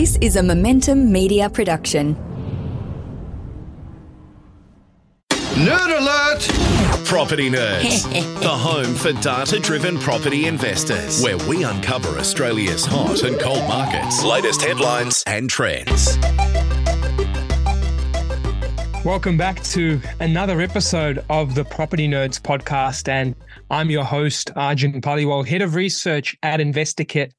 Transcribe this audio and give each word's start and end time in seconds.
This 0.00 0.16
is 0.22 0.36
a 0.36 0.42
Momentum 0.42 1.12
Media 1.12 1.50
production. 1.50 2.16
Nerd 5.28 5.98
alert! 5.98 7.06
Property 7.06 7.50
Nerds, 7.50 8.04
the 8.40 8.48
home 8.48 8.94
for 8.94 9.12
data 9.20 9.60
driven 9.60 9.98
property 9.98 10.46
investors, 10.46 11.22
where 11.22 11.36
we 11.46 11.64
uncover 11.64 12.18
Australia's 12.18 12.82
hot 12.82 13.24
and 13.24 13.38
cold 13.38 13.68
markets, 13.68 14.24
latest 14.24 14.62
headlines, 14.62 15.22
and 15.26 15.50
trends. 15.50 16.16
Welcome 19.04 19.36
back 19.36 19.62
to 19.64 20.00
another 20.18 20.62
episode 20.62 21.22
of 21.28 21.54
the 21.54 21.66
Property 21.66 22.08
Nerds 22.08 22.40
podcast. 22.40 23.06
And 23.06 23.34
I'm 23.70 23.90
your 23.90 24.04
host, 24.04 24.50
Arjun 24.56 25.02
Paliwal, 25.02 25.46
head 25.46 25.60
of 25.60 25.74
research 25.74 26.38
at 26.42 26.58
InvestorKit 26.60 27.32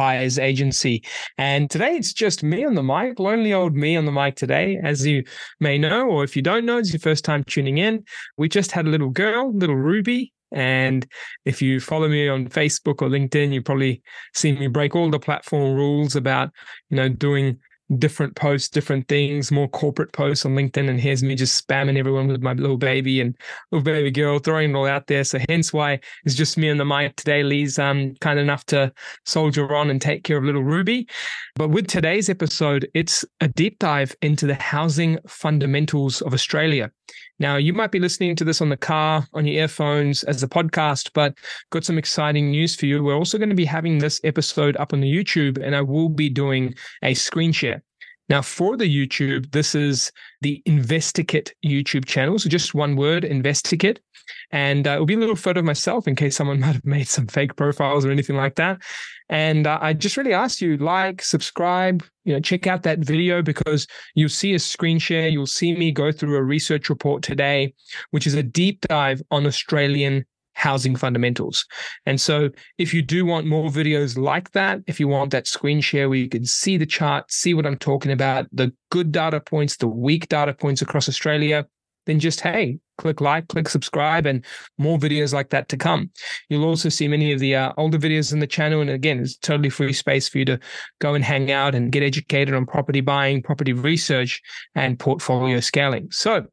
buyers 0.00 0.38
agency. 0.38 1.04
And 1.36 1.68
today 1.68 1.94
it's 1.94 2.14
just 2.14 2.42
me 2.42 2.64
on 2.64 2.74
the 2.74 2.82
mic, 2.82 3.18
lonely 3.18 3.52
old 3.52 3.74
me 3.76 3.96
on 3.96 4.06
the 4.06 4.12
mic 4.12 4.34
today. 4.34 4.80
As 4.82 5.06
you 5.06 5.24
may 5.60 5.76
know, 5.76 6.08
or 6.08 6.24
if 6.24 6.34
you 6.34 6.40
don't 6.40 6.64
know, 6.64 6.78
it's 6.78 6.90
your 6.90 7.00
first 7.00 7.22
time 7.22 7.44
tuning 7.44 7.76
in. 7.76 8.02
We 8.38 8.48
just 8.48 8.72
had 8.72 8.86
a 8.86 8.88
little 8.88 9.10
girl, 9.10 9.54
little 9.54 9.76
Ruby. 9.76 10.32
And 10.52 11.06
if 11.44 11.60
you 11.60 11.80
follow 11.80 12.08
me 12.08 12.30
on 12.30 12.48
Facebook 12.48 13.02
or 13.02 13.10
LinkedIn, 13.10 13.52
you 13.52 13.60
probably 13.60 14.00
see 14.32 14.52
me 14.52 14.68
break 14.68 14.96
all 14.96 15.10
the 15.10 15.18
platform 15.18 15.74
rules 15.74 16.16
about, 16.16 16.50
you 16.88 16.96
know, 16.96 17.10
doing 17.10 17.58
different 17.98 18.36
posts, 18.36 18.68
different 18.68 19.08
things, 19.08 19.50
more 19.50 19.68
corporate 19.68 20.12
posts 20.12 20.44
on 20.44 20.54
LinkedIn. 20.54 20.88
And 20.88 21.00
here's 21.00 21.22
me 21.22 21.34
just 21.34 21.66
spamming 21.66 21.98
everyone 21.98 22.28
with 22.28 22.42
my 22.42 22.52
little 22.52 22.76
baby 22.76 23.20
and 23.20 23.36
little 23.72 23.84
baby 23.84 24.10
girl, 24.10 24.38
throwing 24.38 24.70
it 24.70 24.76
all 24.76 24.86
out 24.86 25.06
there. 25.06 25.24
So 25.24 25.38
hence 25.48 25.72
why 25.72 26.00
it's 26.24 26.34
just 26.34 26.56
me 26.56 26.70
on 26.70 26.76
the 26.76 26.84
mic 26.84 27.16
today. 27.16 27.42
Lee's 27.42 27.78
um, 27.78 28.14
kind 28.20 28.38
enough 28.38 28.64
to 28.66 28.92
soldier 29.24 29.74
on 29.74 29.90
and 29.90 30.00
take 30.00 30.24
care 30.24 30.38
of 30.38 30.44
little 30.44 30.62
Ruby. 30.62 31.08
But 31.56 31.70
with 31.70 31.86
today's 31.86 32.28
episode, 32.28 32.88
it's 32.94 33.24
a 33.40 33.48
deep 33.48 33.78
dive 33.78 34.14
into 34.22 34.46
the 34.46 34.54
housing 34.54 35.18
fundamentals 35.26 36.22
of 36.22 36.32
Australia. 36.32 36.90
Now, 37.40 37.56
you 37.56 37.72
might 37.72 37.90
be 37.90 37.98
listening 37.98 38.36
to 38.36 38.44
this 38.44 38.60
on 38.60 38.68
the 38.68 38.76
car, 38.76 39.26
on 39.32 39.46
your 39.46 39.62
earphones 39.62 40.22
as 40.24 40.42
a 40.42 40.48
podcast, 40.48 41.10
but 41.14 41.34
got 41.70 41.84
some 41.84 41.96
exciting 41.96 42.50
news 42.50 42.76
for 42.76 42.84
you. 42.84 43.02
We're 43.02 43.16
also 43.16 43.38
going 43.38 43.48
to 43.48 43.54
be 43.54 43.64
having 43.64 43.98
this 43.98 44.20
episode 44.24 44.76
up 44.76 44.92
on 44.92 45.00
the 45.00 45.10
YouTube, 45.10 45.58
and 45.60 45.74
I 45.74 45.80
will 45.80 46.10
be 46.10 46.28
doing 46.28 46.74
a 47.02 47.14
screen 47.14 47.52
share. 47.52 47.82
Now, 48.30 48.42
for 48.42 48.76
the 48.76 48.84
YouTube, 48.84 49.50
this 49.50 49.74
is 49.74 50.12
the 50.40 50.62
InvestorKit 50.66 51.50
YouTube 51.66 52.04
channel. 52.04 52.38
So 52.38 52.48
just 52.48 52.74
one 52.74 52.94
word, 52.94 53.24
InvestorKit. 53.24 53.98
And 54.52 54.86
uh, 54.86 54.92
it'll 54.92 55.06
be 55.06 55.14
a 55.14 55.18
little 55.18 55.34
photo 55.34 55.58
of 55.58 55.66
myself 55.66 56.06
in 56.06 56.14
case 56.14 56.36
someone 56.36 56.60
might 56.60 56.74
have 56.74 56.84
made 56.84 57.08
some 57.08 57.26
fake 57.26 57.56
profiles 57.56 58.06
or 58.06 58.12
anything 58.12 58.36
like 58.36 58.54
that. 58.54 58.78
And 59.28 59.66
uh, 59.66 59.78
I 59.82 59.94
just 59.94 60.16
really 60.16 60.32
ask 60.32 60.60
you 60.60 60.76
like, 60.76 61.22
subscribe, 61.22 62.04
you 62.24 62.32
know, 62.32 62.40
check 62.40 62.68
out 62.68 62.84
that 62.84 63.00
video 63.00 63.42
because 63.42 63.88
you'll 64.14 64.28
see 64.28 64.54
a 64.54 64.60
screen 64.60 65.00
share. 65.00 65.28
You'll 65.28 65.46
see 65.46 65.74
me 65.74 65.90
go 65.90 66.12
through 66.12 66.36
a 66.36 66.42
research 66.42 66.88
report 66.88 67.24
today, 67.24 67.74
which 68.12 68.28
is 68.28 68.34
a 68.34 68.44
deep 68.44 68.80
dive 68.82 69.20
on 69.32 69.44
Australian 69.44 70.24
housing 70.60 70.94
fundamentals. 70.94 71.64
And 72.04 72.20
so 72.20 72.50
if 72.76 72.92
you 72.92 73.00
do 73.00 73.24
want 73.24 73.46
more 73.46 73.70
videos 73.70 74.18
like 74.18 74.50
that, 74.52 74.80
if 74.86 75.00
you 75.00 75.08
want 75.08 75.30
that 75.30 75.46
screen 75.46 75.80
share 75.80 76.10
where 76.10 76.18
you 76.18 76.28
can 76.28 76.44
see 76.44 76.76
the 76.76 76.84
chart, 76.84 77.32
see 77.32 77.54
what 77.54 77.66
I'm 77.66 77.78
talking 77.78 78.12
about, 78.12 78.46
the 78.52 78.72
good 78.90 79.10
data 79.10 79.40
points, 79.40 79.78
the 79.78 79.88
weak 79.88 80.28
data 80.28 80.52
points 80.52 80.82
across 80.82 81.08
Australia, 81.08 81.66
then 82.06 82.20
just, 82.20 82.40
hey, 82.40 82.78
click 82.98 83.20
like, 83.20 83.48
click 83.48 83.68
subscribe, 83.68 84.26
and 84.26 84.44
more 84.76 84.98
videos 84.98 85.32
like 85.32 85.50
that 85.50 85.68
to 85.68 85.76
come. 85.76 86.10
You'll 86.48 86.64
also 86.64 86.88
see 86.88 87.08
many 87.08 87.32
of 87.32 87.40
the 87.40 87.54
uh, 87.54 87.72
older 87.76 87.98
videos 87.98 88.32
in 88.32 88.40
the 88.40 88.46
channel. 88.46 88.80
And 88.80 88.90
again, 88.90 89.20
it's 89.20 89.36
totally 89.36 89.70
free 89.70 89.92
space 89.92 90.28
for 90.28 90.38
you 90.38 90.44
to 90.46 90.60
go 91.00 91.14
and 91.14 91.24
hang 91.24 91.50
out 91.50 91.74
and 91.74 91.92
get 91.92 92.02
educated 92.02 92.54
on 92.54 92.66
property 92.66 93.00
buying, 93.00 93.42
property 93.42 93.72
research, 93.72 94.42
and 94.74 94.98
portfolio 94.98 95.60
scaling. 95.60 96.08
So 96.10 96.46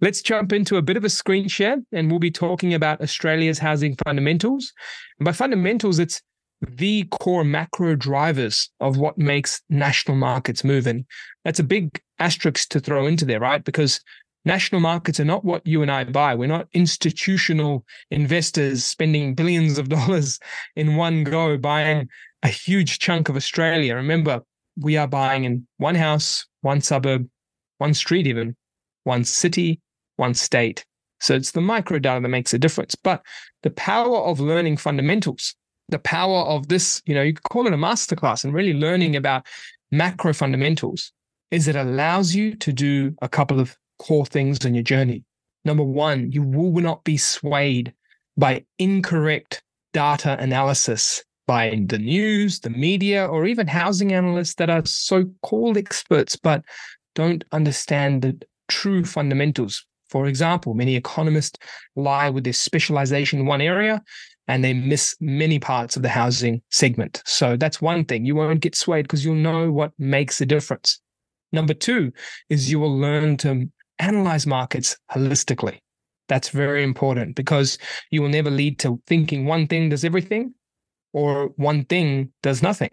let's 0.00 0.22
jump 0.22 0.52
into 0.52 0.76
a 0.76 0.82
bit 0.82 0.96
of 0.96 1.04
a 1.04 1.10
screen 1.10 1.48
share, 1.48 1.78
and 1.92 2.10
we'll 2.10 2.20
be 2.20 2.30
talking 2.30 2.74
about 2.74 3.00
Australia's 3.00 3.58
housing 3.58 3.96
fundamentals. 4.04 4.72
And 5.18 5.24
by 5.24 5.32
fundamentals, 5.32 5.98
it's 5.98 6.22
the 6.60 7.04
core 7.10 7.44
macro 7.44 7.94
drivers 7.94 8.70
of 8.80 8.96
what 8.96 9.16
makes 9.16 9.62
national 9.70 10.16
markets 10.16 10.64
move. 10.64 10.86
And 10.86 11.04
that's 11.44 11.60
a 11.60 11.64
big 11.64 12.00
asterisk 12.18 12.68
to 12.70 12.80
throw 12.80 13.06
into 13.06 13.24
there, 13.24 13.40
right? 13.40 13.62
Because 13.62 14.00
National 14.48 14.80
markets 14.80 15.20
are 15.20 15.26
not 15.26 15.44
what 15.44 15.66
you 15.66 15.82
and 15.82 15.90
I 15.90 16.04
buy. 16.04 16.34
We're 16.34 16.46
not 16.46 16.68
institutional 16.72 17.84
investors 18.10 18.82
spending 18.82 19.34
billions 19.34 19.76
of 19.76 19.88
dollars 19.90 20.38
in 20.74 20.96
one 20.96 21.22
go 21.24 21.58
buying 21.58 22.08
a 22.42 22.48
huge 22.48 22.98
chunk 22.98 23.28
of 23.28 23.36
Australia. 23.36 23.94
Remember, 23.94 24.40
we 24.80 24.96
are 24.96 25.06
buying 25.06 25.44
in 25.44 25.66
one 25.76 25.96
house, 25.96 26.46
one 26.62 26.80
suburb, 26.80 27.28
one 27.76 27.92
street, 27.92 28.26
even 28.26 28.56
one 29.04 29.24
city, 29.24 29.80
one 30.18 30.34
state. 30.34 30.84
So 31.20 31.34
it's 31.34 31.52
the 31.52 31.60
micro 31.60 31.98
data 31.98 32.20
that 32.20 32.28
makes 32.28 32.54
a 32.54 32.58
difference. 32.58 32.94
But 32.94 33.22
the 33.62 33.70
power 33.70 34.18
of 34.18 34.40
learning 34.40 34.76
fundamentals, 34.76 35.54
the 35.88 35.98
power 35.98 36.40
of 36.44 36.68
this, 36.68 37.02
you 37.06 37.14
know, 37.14 37.22
you 37.22 37.32
could 37.32 37.44
call 37.44 37.66
it 37.66 37.72
a 37.72 37.76
masterclass 37.76 38.44
and 38.44 38.54
really 38.54 38.74
learning 38.74 39.16
about 39.16 39.46
macro 39.90 40.32
fundamentals 40.32 41.12
is 41.50 41.66
it 41.66 41.76
allows 41.76 42.34
you 42.34 42.54
to 42.56 42.72
do 42.72 43.14
a 43.22 43.28
couple 43.28 43.58
of 43.58 43.76
core 43.98 44.26
things 44.26 44.64
in 44.64 44.74
your 44.74 44.84
journey. 44.84 45.24
Number 45.64 45.82
one, 45.82 46.30
you 46.30 46.42
will 46.42 46.82
not 46.82 47.04
be 47.04 47.16
swayed 47.16 47.92
by 48.36 48.64
incorrect 48.78 49.62
data 49.92 50.36
analysis 50.38 51.24
by 51.46 51.82
the 51.86 51.98
news, 51.98 52.60
the 52.60 52.70
media, 52.70 53.26
or 53.26 53.46
even 53.46 53.66
housing 53.66 54.12
analysts 54.12 54.54
that 54.54 54.70
are 54.70 54.84
so 54.84 55.24
called 55.42 55.78
experts 55.78 56.36
but 56.36 56.62
don't 57.14 57.42
understand 57.52 58.22
the 58.22 58.40
true 58.68 59.04
fundamentals. 59.04 59.84
For 60.10 60.26
example, 60.26 60.74
many 60.74 60.96
economists 60.96 61.58
lie 61.96 62.30
with 62.30 62.44
their 62.44 62.52
specialization 62.52 63.40
in 63.40 63.46
one 63.46 63.60
area 63.60 64.02
and 64.46 64.64
they 64.64 64.72
miss 64.72 65.14
many 65.20 65.58
parts 65.58 65.96
of 65.96 66.02
the 66.02 66.08
housing 66.08 66.62
segment. 66.70 67.22
So 67.26 67.56
that's 67.56 67.82
one 67.82 68.06
thing. 68.06 68.24
You 68.24 68.34
won't 68.34 68.60
get 68.60 68.74
swayed 68.74 69.04
because 69.04 69.24
you'll 69.24 69.34
know 69.34 69.70
what 69.70 69.92
makes 69.98 70.40
a 70.40 70.46
difference. 70.46 71.00
Number 71.52 71.74
two 71.74 72.12
is 72.48 72.70
you 72.70 72.80
will 72.80 72.96
learn 72.98 73.36
to 73.38 73.70
analyze 73.98 74.46
markets 74.46 74.96
holistically. 75.12 75.78
That's 76.28 76.50
very 76.50 76.82
important 76.82 77.36
because 77.36 77.78
you 78.10 78.22
will 78.22 78.28
never 78.28 78.50
lead 78.50 78.78
to 78.80 79.00
thinking 79.06 79.46
one 79.46 79.66
thing 79.66 79.88
does 79.88 80.04
everything 80.04 80.54
or 81.12 81.48
one 81.56 81.84
thing 81.84 82.32
does 82.42 82.62
nothing. 82.62 82.90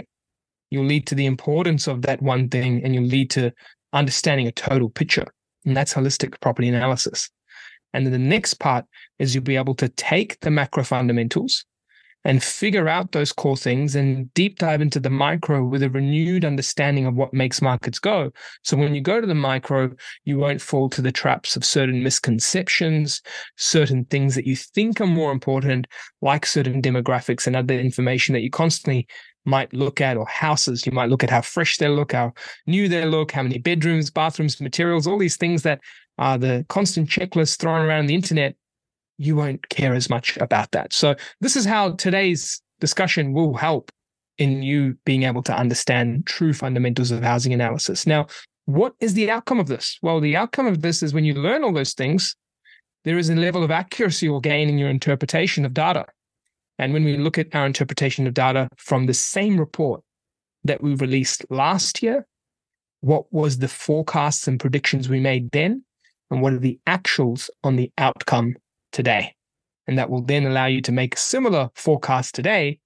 You'll 0.72 0.86
lead 0.86 1.08
to 1.08 1.16
the 1.16 1.26
importance 1.26 1.88
of 1.88 2.02
that 2.04 2.22
one 2.22 2.50
thing 2.50 2.84
and 2.84 2.94
you'll 2.94 3.04
lead 3.04 3.30
to 3.32 3.52
understanding 3.94 4.48
a 4.48 4.52
total 4.52 4.90
picture. 4.90 5.26
And 5.66 5.76
that's 5.76 5.94
holistic 5.94 6.40
property 6.42 6.70
analysis. 6.70 7.30
And 7.94 8.06
then 8.06 8.12
the 8.14 8.20
next 8.20 8.56
part 8.56 8.86
is 9.20 9.34
you'll 9.34 9.44
be 9.44 9.56
able 9.56 9.76
to 9.76 9.90
take 9.90 10.40
the 10.42 10.52
macro 10.52 10.84
fundamentals 10.84 11.66
and 12.26 12.44
figure 12.44 12.90
out 12.90 13.12
those 13.12 13.32
core 13.32 13.56
things 13.56 13.96
and 13.96 14.34
deep 14.34 14.58
dive 14.58 14.82
into 14.82 15.00
the 15.00 15.12
micro 15.12 15.64
with 15.64 15.84
a 15.84 15.90
renewed 15.92 16.44
understanding 16.44 17.06
of 17.06 17.14
what 17.14 17.34
makes 17.34 17.62
markets 17.62 18.00
go. 18.00 18.32
So 18.64 18.76
when 18.76 18.96
you 18.96 19.02
go 19.02 19.22
to 19.22 19.28
the 19.28 19.36
micro, 19.36 19.92
you 20.26 20.40
won't 20.40 20.60
fall 20.60 20.90
to 20.90 21.04
the 21.04 21.12
traps 21.12 21.56
of 21.56 21.64
certain 21.64 22.02
misconceptions, 22.02 23.22
certain 23.58 24.06
things 24.06 24.34
that 24.34 24.48
you 24.48 24.56
think 24.56 25.00
are 25.00 25.08
more 25.08 25.32
important, 25.32 25.86
like 26.22 26.48
certain 26.48 26.82
demographics 26.82 27.46
and 27.46 27.56
other 27.56 27.80
information 27.80 28.34
that 28.34 28.42
you 28.42 28.50
constantly 28.50 29.08
might 29.46 29.74
look 29.74 30.02
at, 30.02 30.18
or 30.18 30.28
houses. 30.28 30.86
You 30.86 30.92
might 30.92 31.10
look 31.10 31.24
at 31.24 31.30
how 31.30 31.42
fresh 31.42 31.78
they 31.78 31.88
look, 31.88 32.12
how 32.12 32.34
new 32.68 32.88
they 32.88 33.06
look, 33.06 33.32
how 33.32 33.44
many 33.44 33.58
bedrooms, 33.58 34.10
bathrooms, 34.10 34.60
materials, 34.60 35.08
all 35.08 35.18
these 35.18 35.38
things 35.38 35.64
that 35.64 35.82
are 36.18 36.38
the 36.38 36.66
constant 36.70 37.10
checklists 37.10 37.58
thrown 37.60 37.86
around 37.86 38.08
the 38.08 38.16
internet 38.16 38.56
you 39.18 39.36
won't 39.36 39.68
care 39.70 39.94
as 39.94 40.10
much 40.10 40.38
about 40.38 40.72
that. 40.72 40.94
So, 40.94 41.16
this 41.42 41.56
is 41.56 41.66
how 41.66 41.92
today's 41.92 42.62
discussion 42.80 43.34
will 43.34 43.54
help 43.54 43.92
in 44.38 44.62
you 44.64 44.98
being 45.06 45.24
able 45.24 45.42
to 45.44 45.56
understand 45.56 46.26
true 46.26 46.54
fundamentals 46.54 47.12
of 47.12 47.24
housing 47.24 47.54
analysis. 47.54 48.06
Now, 48.06 48.28
what 48.66 48.94
is 49.00 49.14
the 49.14 49.32
outcome 49.32 49.60
of 49.60 49.68
this? 49.68 49.98
Well, 50.02 50.20
the 50.20 50.36
outcome 50.36 50.68
of 50.68 50.82
this 50.82 51.02
is 51.02 51.14
when 51.14 51.24
you 51.24 51.34
learn 51.34 51.64
all 51.64 51.74
those 51.74 51.94
things, 51.94 52.36
there 53.06 53.18
is 53.18 53.30
a 53.30 53.36
level 53.36 53.64
of 53.64 53.72
accuracy 53.72 54.28
or 54.28 54.42
gain 54.42 54.68
in 54.68 54.78
your 54.78 54.90
interpretation 54.90 55.64
of 55.64 55.74
data. 55.74 56.06
And 56.78 56.94
when 56.94 57.06
we 57.06 57.18
look 57.18 57.38
at 57.38 57.54
our 57.56 57.66
interpretation 57.66 58.28
of 58.28 58.34
data 58.34 58.70
from 58.78 59.06
the 59.06 59.14
same 59.14 59.60
report 59.60 60.02
that 60.64 60.82
we 60.84 60.96
released 60.96 61.46
last 61.50 62.04
year, 62.04 62.28
what 63.02 63.32
was 63.32 63.60
the 63.60 63.68
forecasts 63.68 64.48
and 64.48 64.60
predictions 64.60 65.08
we 65.08 65.20
made 65.20 65.52
then? 65.52 65.84
And 66.32 66.42
what 66.42 66.54
are 66.54 66.60
the 66.60 66.80
actuals 66.88 67.50
on 67.64 67.76
the 67.76 67.92
outcome 67.98 68.56
today. 68.96 69.36
And 69.88 70.00
that 70.00 70.10
will 70.10 70.24
then 70.24 70.46
allow 70.46 70.66
you 70.66 70.82
to 70.82 70.92
make 70.92 71.16
a 71.16 71.20
similar 71.20 71.70
forecast 71.76 72.34
today 72.34 72.80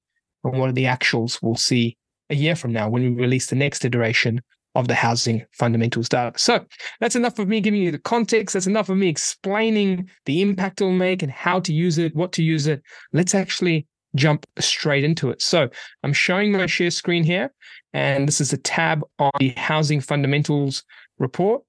And 0.43 0.59
what 0.59 0.69
are 0.69 0.73
the 0.73 0.85
actuals 0.85 1.39
we'll 1.41 1.55
see 1.55 1.97
a 2.29 2.35
year 2.35 2.55
from 2.55 2.73
now 2.73 2.89
when 2.89 3.03
we 3.03 3.09
release 3.09 3.47
the 3.47 3.55
next 3.55 3.85
iteration 3.85 4.41
of 4.79 4.87
the 4.87 4.95
housing 4.95 5.45
fundamentals 5.51 6.09
data. 6.09 6.37
So 6.37 6.65
that's 6.99 7.15
enough 7.15 7.37
of 7.39 7.47
me 7.47 7.61
giving 7.61 7.81
you 7.81 7.91
the 7.91 7.99
context. 7.99 8.53
That's 8.53 8.67
enough 8.67 8.89
of 8.89 8.97
me 8.97 9.07
explaining 9.07 10.09
the 10.25 10.41
impact 10.41 10.81
it'll 10.81 10.93
make 10.93 11.21
and 11.21 11.31
how 11.31 11.59
to 11.61 11.73
use 11.73 11.97
it, 11.97 12.15
what 12.15 12.31
to 12.33 12.43
use 12.43 12.67
it. 12.67 12.81
Let's 13.13 13.35
actually 13.35 13.87
jump 14.15 14.45
straight 14.57 15.03
into 15.03 15.29
it. 15.29 15.41
So 15.41 15.69
I'm 16.03 16.13
showing 16.13 16.51
my 16.51 16.65
share 16.65 16.91
screen 16.91 17.23
here, 17.23 17.53
and 17.93 18.27
this 18.27 18.41
is 18.41 18.53
a 18.53 18.57
tab 18.57 19.03
on 19.19 19.31
the 19.39 19.49
housing 19.57 20.01
fundamentals 20.01 20.83
report. 21.17 21.63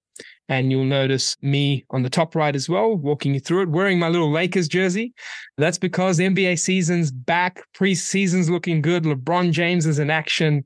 And 0.49 0.73
you'll 0.73 0.85
notice 0.85 1.37
me 1.43 1.85
on 1.91 2.03
the 2.03 2.11
top 2.11 2.35
right 2.35 2.57
as 2.57 2.69
well, 2.69 2.97
walking 2.97 3.35
you 3.35 3.39
through 3.41 3.63
it, 3.63 3.69
wearing 3.69 4.01
my 4.01 4.09
little 4.09 4.33
Lakers 4.33 4.67
jersey. 4.67 5.15
That's 5.59 5.79
because 5.79 6.19
NBA 6.19 6.59
season's 6.59 7.13
back, 7.13 7.63
preseason's 7.73 8.51
looking 8.51 8.83
good. 8.83 9.05
LeBron 9.05 9.53
James 9.53 9.87
is 9.87 10.01
in 10.01 10.11
action. 10.11 10.65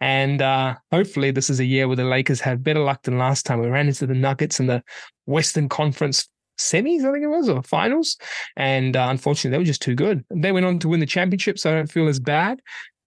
And 0.00 0.42
uh, 0.42 0.74
hopefully, 0.92 1.30
this 1.30 1.48
is 1.48 1.60
a 1.60 1.64
year 1.64 1.86
where 1.86 1.96
the 1.96 2.04
Lakers 2.04 2.40
have 2.40 2.62
better 2.62 2.80
luck 2.80 3.02
than 3.02 3.18
last 3.18 3.46
time. 3.46 3.60
We 3.60 3.68
ran 3.68 3.88
into 3.88 4.06
the 4.06 4.14
Nuggets 4.14 4.60
in 4.60 4.66
the 4.66 4.82
Western 5.24 5.68
Conference 5.68 6.28
semis, 6.58 7.04
I 7.04 7.12
think 7.12 7.24
it 7.24 7.28
was, 7.28 7.48
or 7.48 7.62
finals. 7.62 8.16
And 8.56 8.96
uh, 8.96 9.06
unfortunately, 9.10 9.50
they 9.50 9.58
were 9.58 9.64
just 9.64 9.82
too 9.82 9.94
good. 9.94 10.24
They 10.30 10.52
went 10.52 10.66
on 10.66 10.78
to 10.80 10.88
win 10.88 11.00
the 11.00 11.06
championship, 11.06 11.58
so 11.58 11.70
I 11.70 11.74
don't 11.74 11.90
feel 11.90 12.08
as 12.08 12.20
bad. 12.20 12.60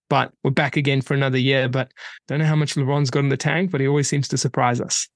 But 0.09 0.31
we're 0.43 0.51
back 0.51 0.77
again 0.77 1.01
for 1.01 1.13
another 1.13 1.37
year. 1.37 1.69
But 1.69 1.91
don't 2.27 2.39
know 2.39 2.45
how 2.45 2.55
much 2.55 2.75
LeBron's 2.75 3.11
got 3.11 3.19
in 3.19 3.29
the 3.29 3.37
tank, 3.37 3.69
but 3.69 3.81
he 3.81 3.87
always 3.87 4.07
seems 4.07 4.27
to 4.29 4.37
surprise 4.37 4.81
us. 4.81 5.07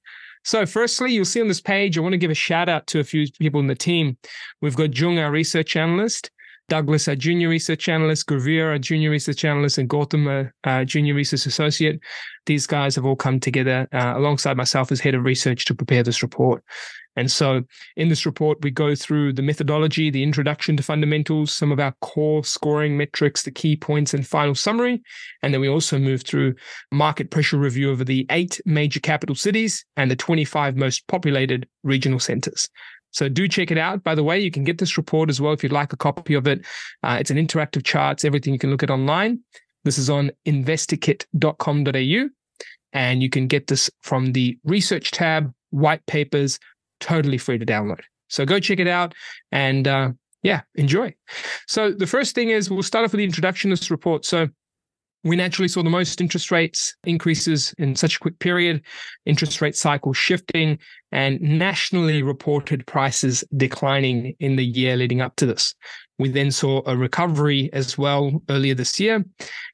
So, 0.46 0.66
firstly, 0.66 1.14
you'll 1.14 1.26
see 1.26 1.42
on 1.42 1.48
this 1.48 1.62
page, 1.62 1.98
I 1.98 2.02
want 2.02 2.14
to 2.14 2.18
give 2.18 2.32
a 2.32 2.36
shout 2.36 2.68
out 2.68 2.86
to 2.88 3.00
a 3.00 3.04
few 3.04 3.26
people 3.40 3.62
in 3.62 3.68
the 3.68 3.76
team. 3.76 4.18
We've 4.62 4.76
got 4.76 4.98
Jung, 4.98 5.18
our 5.18 5.32
research 5.32 5.76
analyst, 5.76 6.30
Douglas, 6.70 7.08
our 7.08 7.16
junior 7.16 7.50
research 7.50 7.90
analyst, 7.90 8.28
Gravir, 8.28 8.68
our 8.68 8.80
junior 8.80 9.10
research 9.10 9.44
analyst, 9.46 9.78
and 9.78 9.90
Gautam, 9.90 10.52
our 10.64 10.86
junior 10.86 11.14
research 11.14 11.46
associate. 11.46 12.00
These 12.46 12.68
guys 12.68 12.96
have 12.96 13.06
all 13.06 13.16
come 13.16 13.40
together 13.40 13.88
uh, 13.92 14.14
alongside 14.16 14.58
myself 14.58 14.92
as 14.92 15.00
head 15.00 15.16
of 15.16 15.24
research 15.24 15.66
to 15.66 15.76
prepare 15.76 16.04
this 16.04 16.24
report. 16.24 16.64
And 17.16 17.30
so 17.30 17.64
in 17.96 18.10
this 18.10 18.26
report, 18.26 18.60
we 18.62 18.72
go 18.72 18.96
through 18.96 19.34
the 19.34 19.42
methodology, 19.42 20.10
the 20.10 20.24
introduction 20.24 20.76
to 20.78 20.84
fundamentals, 20.84 21.54
some 21.54 21.72
of 21.72 21.80
our 21.80 21.94
core 22.02 22.44
scoring 22.44 22.98
metrics, 22.98 23.44
the 23.44 23.52
key 23.52 23.76
points, 23.76 24.14
and 24.14 24.26
final 24.26 24.56
summary. 24.56 25.02
And 25.42 25.54
then 25.54 25.62
we 25.62 25.70
also 25.70 26.00
move 26.00 26.24
through 26.24 26.56
market 26.92 27.30
pressure 27.30 27.58
review 27.58 27.92
over 27.92 28.04
the 28.04 28.26
eight 28.32 28.60
major 28.66 29.00
capital 29.00 29.36
cities 29.36 29.86
and 29.96 30.10
the 30.10 30.16
25 30.16 30.76
most 30.76 31.08
populated 31.08 31.68
regional 31.84 32.20
centers. 32.20 32.68
So 33.14 33.30
do 33.30 33.48
check 33.48 33.72
it 33.72 33.78
out. 33.78 34.04
By 34.04 34.16
the 34.16 34.24
way, 34.24 34.40
you 34.40 34.52
can 34.52 34.64
get 34.64 34.80
this 34.80 34.98
report 34.98 35.30
as 35.30 35.40
well 35.40 35.54
if 35.54 35.64
you'd 35.64 35.72
like 35.72 35.94
a 35.94 35.98
copy 35.98 36.34
of 36.34 36.48
it. 36.48 36.66
Uh, 37.04 37.18
it's 37.20 37.32
an 37.32 37.38
interactive 37.38 37.84
charts, 37.84 38.26
everything 38.26 38.54
you 38.54 38.60
can 38.60 38.72
look 38.72 38.84
at 38.84 38.90
online. 38.90 39.40
This 39.84 39.98
is 39.98 40.10
on 40.10 40.32
investorkit.com.au. 40.46 42.30
And 42.94 43.24
you 43.24 43.30
can 43.30 43.48
get 43.48 43.68
this 43.68 43.90
from 44.02 44.34
the 44.34 44.58
research 44.64 45.12
tab, 45.12 45.54
white 45.72 46.06
papers, 46.06 46.60
totally 47.00 47.38
free 47.38 47.58
to 47.58 47.66
download. 47.66 48.02
So 48.30 48.46
go 48.46 48.60
check 48.60 48.80
it 48.80 48.88
out 48.88 49.14
and 49.52 49.88
uh, 49.88 50.12
yeah, 50.42 50.62
enjoy. 50.76 51.14
So 51.68 51.92
the 51.92 52.08
first 52.08 52.36
thing 52.36 52.50
is 52.50 52.70
we'll 52.70 52.84
start 52.84 53.06
off 53.06 53.12
with 53.12 53.20
the 53.20 53.24
introduction 53.24 53.72
of 53.72 53.80
this 53.80 53.92
report. 53.92 54.26
So 54.26 54.48
we 55.24 55.36
naturally 55.36 55.68
saw 55.68 55.82
the 55.82 55.90
most 55.90 56.20
interest 56.20 56.52
rates 56.52 56.96
increases 57.06 57.74
in 57.78 57.96
such 57.96 58.18
a 58.18 58.20
quick 58.20 58.38
period, 58.40 58.82
interest 59.26 59.62
rate 59.62 59.76
cycle 59.76 60.14
shifting, 60.14 60.78
and 61.12 61.40
nationally 61.42 62.24
reported 62.24 62.86
prices 62.88 63.44
declining 63.56 64.36
in 64.40 64.56
the 64.56 64.66
year 64.66 64.98
leading 64.98 65.22
up 65.22 65.36
to 65.38 65.46
this. 65.46 65.76
We 66.20 66.30
then 66.30 66.52
saw 66.52 66.82
a 66.86 66.98
recovery 66.98 67.70
as 67.74 67.98
well 67.98 68.42
earlier 68.50 68.76
this 68.76 69.00
year. 69.00 69.24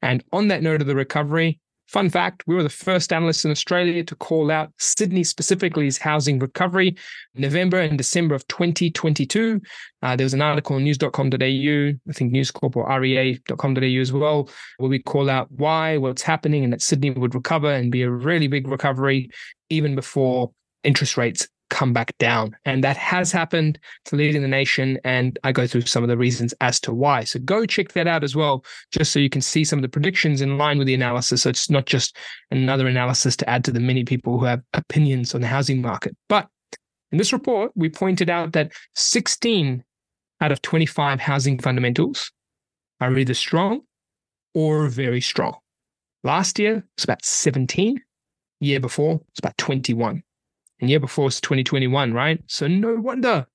And 0.01 0.24
on 0.31 0.50
that 0.50 0.63
note 0.63 0.81
of 0.81 0.88
the 0.88 0.96
recovery, 0.96 1.60
Fun 1.89 2.07
fact 2.07 2.44
we 2.45 2.53
were 2.53 2.62
the 2.62 2.69
first 2.69 3.12
analysts 3.12 3.45
in 3.45 3.50
Australia 3.50 4.03
to 4.03 4.15
call 4.15 4.51
out 4.51 4.71
Sydney 4.77 5.24
specifically's 5.24 5.97
housing 5.97 6.38
recovery. 6.38 6.95
November 7.33 7.80
and 7.80 7.97
December 7.97 8.36
of 8.36 8.47
2022, 8.47 9.59
uh, 10.03 10.15
there 10.15 10.24
was 10.24 10.36
an 10.36 10.41
article 10.44 10.75
on 10.75 10.83
news.com.au, 10.83 11.39
I 11.39 12.13
think 12.13 12.31
News 12.31 12.51
Corp 12.51 12.75
or 12.75 13.00
rea.com.au 13.00 13.81
as 13.81 14.13
well, 14.13 14.50
where 14.77 14.89
we 14.89 15.00
call 15.00 15.31
out 15.31 15.51
why, 15.51 15.97
what's 15.97 16.21
happening, 16.21 16.63
and 16.63 16.71
that 16.74 16.83
Sydney 16.83 17.09
would 17.09 17.33
recover 17.33 17.74
and 17.74 17.92
be 17.92 18.03
a 18.03 18.12
really 18.12 18.47
big 18.47 18.68
recovery 18.68 19.31
even 19.71 19.95
before 19.95 20.51
interest 20.83 21.18
rates 21.18 21.47
come 21.69 21.94
back 21.94 22.18
down. 22.18 22.56
And 22.66 22.83
that 22.83 22.98
has 22.98 23.31
happened 23.31 23.80
to 24.06 24.16
leading 24.16 24.42
the 24.42 24.48
nation. 24.48 25.00
And 25.04 25.38
I 25.44 25.51
go 25.51 25.68
through 25.68 25.81
some 25.81 26.04
of 26.04 26.10
the 26.10 26.18
reasons 26.18 26.54
as 26.62 26.80
to 26.81 26.94
why. 26.94 27.24
So 27.24 27.39
go 27.39 27.66
check 27.66 27.94
that 27.94 28.07
out 28.07 28.24
as 28.24 28.36
well, 28.36 28.63
just 28.92 29.12
so 29.12 29.19
you 29.19 29.30
can 29.30 29.42
see 29.42 29.63
some 29.63 29.80
of 29.80 29.83
the 29.83 29.89
predictions 29.89 30.42
in 30.42 30.57
line 30.57 30.77
with 30.77 30.88
the 30.88 30.94
analysis. 30.94 31.44
So 31.44 31.50
it's 31.50 31.69
not 31.69 31.86
just 31.86 32.18
another 32.51 32.88
analysis 32.88 33.36
to 33.38 33.50
add 33.50 33.63
to 33.66 33.71
the 33.71 33.80
many 33.80 34.04
people 34.04 34.39
who 34.39 34.45
have 34.45 34.62
opinions 34.74 35.33
on 35.33 35.42
the 35.42 35.48
housing 35.48 35.81
market. 35.81 36.16
But 36.27 36.48
in 37.12 37.18
this 37.18 37.33
report, 37.33 37.71
we 37.75 37.89
pointed 37.89 38.30
out 38.30 38.54
that 38.54 38.71
16 38.95 39.83
out 40.42 40.51
of 40.51 40.62
25 40.62 41.19
housing 41.19 41.60
fundamentals 41.60 42.31
are 43.01 43.18
either 43.18 43.33
strong 43.33 43.81
or 44.54 44.88
very 44.88 45.21
strong. 45.21 45.57
Last 46.24 46.60
year, 46.60 46.83
it's 46.98 47.04
about 47.04 47.24
17. 47.24 48.01
Year 48.62 48.80
before, 48.81 49.21
it's 49.30 49.39
about 49.39 49.57
21. 49.57 50.21
And 50.80 50.90
year 50.90 51.00
before 51.00 51.26
was 51.26 51.42
2021, 51.42 52.14
right? 52.14 52.42
So 52.48 52.68
no 52.68 52.96
wonder 52.96 53.48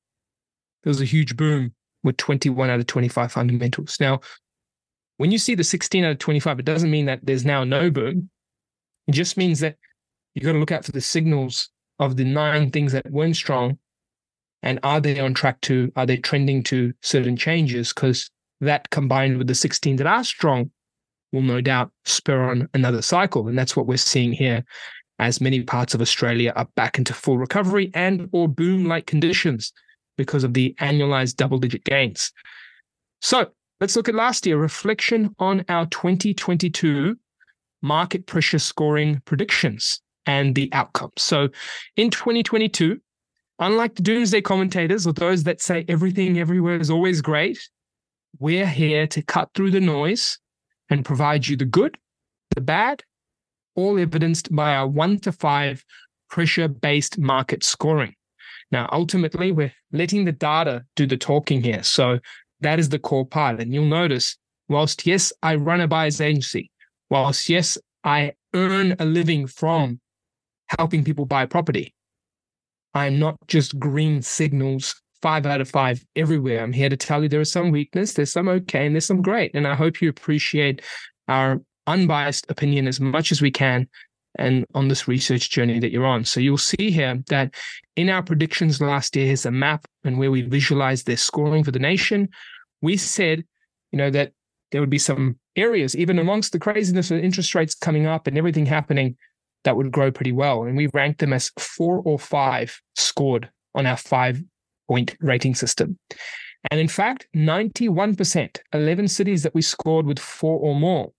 there 0.83 0.91
was 0.91 1.01
a 1.01 1.07
huge 1.07 1.37
boom 1.37 1.75
with 2.03 2.17
21 2.19 2.69
out 2.71 2.81
of 2.81 2.87
25 2.87 3.33
fundamentals. 3.33 3.97
Now, 3.99 4.21
when 5.17 5.31
you 5.31 5.39
see 5.39 5.55
the 5.55 5.65
16 5.65 6.05
out 6.05 6.13
of 6.13 6.19
25, 6.19 6.59
it 6.59 6.65
doesn't 6.65 6.91
mean 6.91 7.07
that 7.07 7.21
there's 7.23 7.45
now 7.45 7.65
no 7.65 7.91
boom. 7.91 8.31
It 9.07 9.13
just 9.13 9.37
means 9.37 9.61
that 9.61 9.77
you 10.35 10.43
got 10.43 10.53
to 10.53 10.59
look 10.59 10.73
out 10.73 10.85
for 10.85 10.93
the 10.93 11.01
signals 11.01 11.71
of 11.99 12.17
the 12.17 12.25
nine 12.25 12.71
things 12.71 12.93
that 12.93 13.11
weren't 13.11 13.37
strong. 13.37 13.79
And 14.63 14.81
are 14.83 15.01
they 15.01 15.21
on 15.21 15.35
track 15.35 15.61
to, 15.63 15.93
are 15.97 16.07
they 16.07 16.17
trending 16.17 16.63
to 16.65 16.93
certain 17.01 17.37
changes? 17.37 17.93
Because 17.93 18.31
that 18.61 18.91
combined 18.91 19.39
with 19.39 19.47
the 19.47 19.55
16 19.55 19.97
that 19.97 20.07
are 20.07 20.25
strong 20.25 20.71
will 21.33 21.43
no 21.43 21.61
doubt 21.61 21.91
spur 22.05 22.51
on 22.51 22.69
another 22.75 23.03
cycle. 23.03 23.49
And 23.49 23.59
that's 23.59 23.77
what 23.77 23.87
we're 23.87 23.97
seeing 23.97 24.33
here 24.33 24.65
as 25.19 25.41
many 25.41 25.63
parts 25.63 25.95
of 25.95 26.01
Australia 26.01 26.53
are 26.57 26.69
back 26.75 26.99
into 26.99 27.15
full 27.15 27.39
recovery 27.39 27.91
and 27.95 28.29
or 28.33 28.49
boom-like 28.49 29.07
conditions 29.07 29.73
because 30.17 30.45
of 30.45 30.55
the 30.55 30.75
annualized 30.81 31.37
double-digit 31.37 31.85
gains. 31.85 32.33
So 33.21 33.49
let's 33.81 33.97
look 33.97 34.09
at 34.09 34.15
last 34.15 34.47
year, 34.47 34.59
reflection 34.59 35.35
on 35.39 35.65
our 35.69 35.87
2022 35.87 37.17
market 37.83 38.27
pressure 38.27 38.59
scoring 38.59 39.21
predictions 39.25 40.01
and 40.27 40.55
the 40.55 40.69
outcomes. 40.73 41.13
So 41.19 41.49
in 41.97 42.11
2022, 42.11 42.99
unlike 43.59 43.95
the 43.95 44.03
doomsday 44.03 44.41
commentators 44.41 45.07
or 45.07 45.13
those 45.13 45.45
that 45.45 45.61
say 45.61 45.85
everything 45.89 46.39
everywhere 46.39 46.77
is 46.77 46.91
always 46.91 47.21
great, 47.21 47.59
we're 48.39 48.67
here 48.67 49.07
to 49.09 49.23
cut 49.23 49.51
through 49.55 49.71
the 49.71 49.81
noise 49.81 50.39
and 50.91 51.05
provide 51.05 51.47
you 51.47 51.57
the 51.57 51.65
good, 51.65 51.97
the 52.55 52.61
bad, 52.61 53.03
all 53.75 53.99
evidenced 53.99 54.55
by 54.55 54.75
our 54.75 54.87
one 54.87 55.19
to 55.21 55.33
five 55.33 55.85
pressure 56.29 56.69
based 56.69 57.19
market 57.19 57.63
scoring. 57.63 58.15
Now, 58.71 58.89
ultimately, 58.93 59.53
we're 59.53 59.73
letting 59.93 60.25
the 60.25 60.33
data 60.33 60.85
do 60.97 61.07
the 61.07 61.17
talking 61.17 61.63
here. 61.63 61.83
So 61.83 62.19
that 62.61 62.79
is 62.79 62.89
the 62.89 62.99
core 62.99 63.27
part. 63.27 63.61
And 63.61 63.73
you'll 63.73 63.85
notice, 63.85 64.37
whilst 64.69 65.07
yes, 65.07 65.33
I 65.43 65.57
run 65.57 65.81
a 65.81 65.89
buyer's 65.89 66.21
agency, 66.21 66.71
whilst 67.11 67.49
yes, 67.49 67.79
I 68.03 68.33
earn 68.55 68.97
a 68.99 69.05
living 69.05 69.47
from 69.47 70.01
helping 70.79 71.05
people 71.05 71.27
buy 71.27 71.47
property, 71.47 71.95
I'm 72.95 73.19
not 73.19 73.37
just 73.49 73.79
green 73.79 74.23
signals 74.23 75.01
five 75.21 75.47
out 75.47 75.61
of 75.61 75.71
five 75.71 76.05
everywhere. 76.17 76.63
I'm 76.63 76.73
here 76.73 76.89
to 76.91 76.97
tell 76.97 77.23
you 77.23 77.29
there 77.29 77.41
is 77.41 77.51
some 77.51 77.71
weakness, 77.71 78.13
there's 78.13 78.33
some 78.33 78.49
okay, 78.49 78.87
and 78.87 78.95
there's 78.95 79.07
some 79.07 79.23
great. 79.23 79.53
And 79.55 79.67
I 79.67 79.75
hope 79.75 80.03
you 80.03 80.09
appreciate 80.09 80.83
our 81.29 81.63
unbiased 81.87 82.47
opinion 82.51 82.89
as 82.89 83.01
much 83.01 83.33
as 83.33 83.43
we 83.43 83.51
can 83.51 83.89
and 84.37 84.67
on 84.75 84.89
this 84.89 85.07
research 85.07 85.51
journey 85.51 85.79
that 85.79 85.93
you're 85.93 86.07
on. 86.07 86.25
So 86.25 86.41
you'll 86.41 86.59
see 86.59 86.91
here 86.91 87.23
that 87.29 87.55
in 87.97 88.11
our 88.11 88.23
predictions 88.23 88.81
last 88.81 89.15
year, 89.15 89.27
here's 89.27 89.47
a 89.47 89.51
map 89.51 89.87
and 90.03 90.19
where 90.19 90.31
we 90.31 90.43
visualized 90.43 91.07
their 91.07 91.17
scoring 91.17 91.63
for 91.63 91.71
the 91.71 91.79
nation. 91.79 92.29
We 92.83 92.97
said, 92.97 93.45
you 93.93 93.99
know, 93.99 94.11
that 94.11 94.33
there 94.73 94.81
would 94.81 94.91
be 94.91 94.99
some 94.99 95.39
areas, 95.57 95.95
even 95.95 96.19
amongst 96.19 96.53
the 96.53 96.59
craziness 96.59 97.11
of 97.11 97.19
interest 97.19 97.55
rates 97.55 97.75
coming 97.75 98.07
up 98.07 98.27
and 98.27 98.37
everything 98.37 98.67
happening, 98.67 99.17
that 99.63 99.77
would 99.77 99.93
grow 99.93 100.11
pretty 100.11 100.33
well. 100.33 100.65
And 100.65 100.77
we 100.77 100.89
ranked 100.93 101.21
them 101.21 101.33
as 101.33 101.51
four 101.59 102.03
or 102.05 102.19
five 102.19 102.81
scored 102.97 103.51
on 103.75 103.87
our 103.87 103.97
five 103.97 104.43
point 104.89 105.17
rating 105.21 105.55
system. 105.55 105.99
And 106.71 106.81
in 106.81 106.89
fact, 106.89 107.29
91%, 107.37 108.59
11 108.73 109.09
cities 109.09 109.43
that 109.43 109.55
we 109.55 109.63
scored 109.63 110.07
with 110.07 110.19
four 110.19 110.59
or 110.59 110.75
more, 110.75 111.13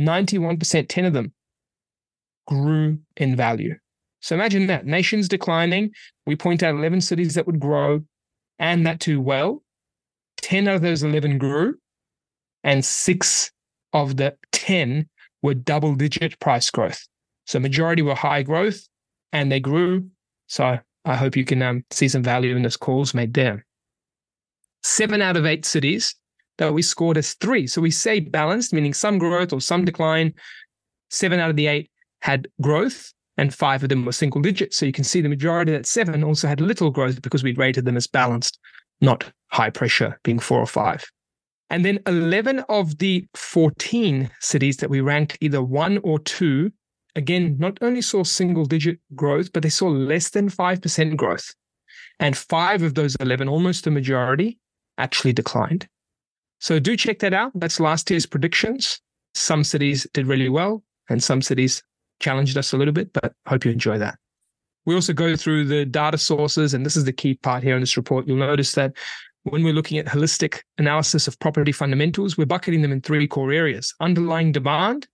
91%, 0.00 0.86
10 0.88 1.04
of 1.04 1.12
them 1.12 1.32
grew 2.46 2.98
in 3.16 3.36
value. 3.36 3.76
So 4.20 4.34
imagine 4.34 4.66
that 4.68 4.86
nations 4.86 5.28
declining. 5.28 5.90
We 6.26 6.36
point 6.36 6.62
out 6.62 6.74
11 6.74 7.02
cities 7.02 7.34
that 7.34 7.46
would 7.46 7.60
grow 7.60 8.02
and 8.58 8.86
that 8.86 9.00
too 9.00 9.20
well. 9.20 9.62
10 10.38 10.68
out 10.68 10.76
of 10.76 10.82
those 10.82 11.02
11 11.02 11.38
grew, 11.38 11.74
and 12.62 12.84
six 12.84 13.50
of 13.92 14.16
the 14.16 14.36
10 14.52 15.08
were 15.42 15.54
double 15.54 15.94
digit 15.94 16.38
price 16.40 16.70
growth. 16.70 17.06
So 17.46 17.58
majority 17.58 18.02
were 18.02 18.14
high 18.14 18.42
growth 18.42 18.88
and 19.32 19.50
they 19.52 19.60
grew. 19.60 20.08
So 20.48 20.78
I 21.04 21.14
hope 21.16 21.36
you 21.36 21.44
can 21.44 21.62
um, 21.62 21.84
see 21.90 22.08
some 22.08 22.22
value 22.22 22.56
in 22.56 22.62
this 22.62 22.76
calls 22.76 23.14
made 23.14 23.34
there. 23.34 23.64
Seven 24.82 25.22
out 25.22 25.36
of 25.36 25.46
eight 25.46 25.64
cities 25.64 26.14
that 26.58 26.72
we 26.72 26.82
scored 26.82 27.16
as 27.16 27.34
three. 27.34 27.66
So 27.66 27.80
we 27.80 27.90
say 27.90 28.20
balanced, 28.20 28.72
meaning 28.72 28.94
some 28.94 29.18
growth 29.18 29.52
or 29.52 29.60
some 29.60 29.84
decline. 29.84 30.34
Seven 31.10 31.40
out 31.40 31.50
of 31.50 31.56
the 31.56 31.66
eight 31.66 31.90
had 32.22 32.48
growth, 32.60 33.12
and 33.36 33.52
five 33.52 33.82
of 33.82 33.88
them 33.88 34.04
were 34.04 34.12
single 34.12 34.40
digits. 34.40 34.76
So 34.76 34.86
you 34.86 34.92
can 34.92 35.04
see 35.04 35.20
the 35.20 35.28
majority 35.28 35.72
of 35.72 35.78
that 35.78 35.86
seven 35.86 36.24
also 36.24 36.48
had 36.48 36.60
little 36.60 36.90
growth 36.90 37.22
because 37.22 37.42
we 37.42 37.54
rated 37.54 37.84
them 37.84 37.96
as 37.96 38.06
balanced, 38.06 38.58
not 39.00 39.30
high 39.48 39.70
pressure, 39.70 40.18
being 40.22 40.38
four 40.38 40.60
or 40.60 40.66
five. 40.66 41.04
And 41.70 41.84
then 41.84 41.98
11 42.06 42.60
of 42.68 42.98
the 42.98 43.26
14 43.34 44.30
cities 44.40 44.76
that 44.78 44.90
we 44.90 45.00
ranked 45.00 45.38
either 45.40 45.62
one 45.62 45.98
or 46.04 46.18
two, 46.18 46.70
again, 47.16 47.56
not 47.58 47.78
only 47.80 48.02
saw 48.02 48.22
single 48.22 48.64
digit 48.64 48.98
growth, 49.14 49.52
but 49.52 49.62
they 49.62 49.70
saw 49.70 49.88
less 49.88 50.30
than 50.30 50.48
5% 50.48 51.16
growth. 51.16 51.54
And 52.20 52.36
five 52.36 52.82
of 52.82 52.94
those 52.94 53.16
11, 53.16 53.48
almost 53.48 53.84
the 53.84 53.90
majority, 53.90 54.58
actually 54.98 55.32
declined. 55.32 55.88
So 56.64 56.78
do 56.78 56.96
check 56.96 57.18
that 57.18 57.34
out. 57.34 57.52
That's 57.54 57.78
last 57.78 58.10
year's 58.10 58.24
predictions. 58.24 58.98
Some 59.34 59.64
cities 59.64 60.06
did 60.14 60.26
really 60.26 60.48
well, 60.48 60.82
and 61.10 61.22
some 61.22 61.42
cities 61.42 61.82
challenged 62.20 62.56
us 62.56 62.72
a 62.72 62.78
little 62.78 62.94
bit, 62.94 63.12
but 63.12 63.34
hope 63.46 63.66
you 63.66 63.70
enjoy 63.70 63.98
that. 63.98 64.16
We 64.86 64.94
also 64.94 65.12
go 65.12 65.36
through 65.36 65.66
the 65.66 65.84
data 65.84 66.16
sources, 66.16 66.72
and 66.72 66.86
this 66.86 66.96
is 66.96 67.04
the 67.04 67.12
key 67.12 67.34
part 67.34 67.62
here 67.62 67.74
in 67.74 67.82
this 67.82 67.98
report. 67.98 68.26
You'll 68.26 68.38
notice 68.38 68.72
that 68.72 68.96
when 69.42 69.62
we're 69.62 69.74
looking 69.74 69.98
at 69.98 70.06
holistic 70.06 70.62
analysis 70.78 71.28
of 71.28 71.38
property 71.38 71.70
fundamentals, 71.70 72.38
we're 72.38 72.46
bucketing 72.46 72.80
them 72.80 72.92
in 72.92 73.02
three 73.02 73.28
core 73.28 73.52
areas 73.52 73.94
underlying 74.00 74.50
demand, 74.50 75.06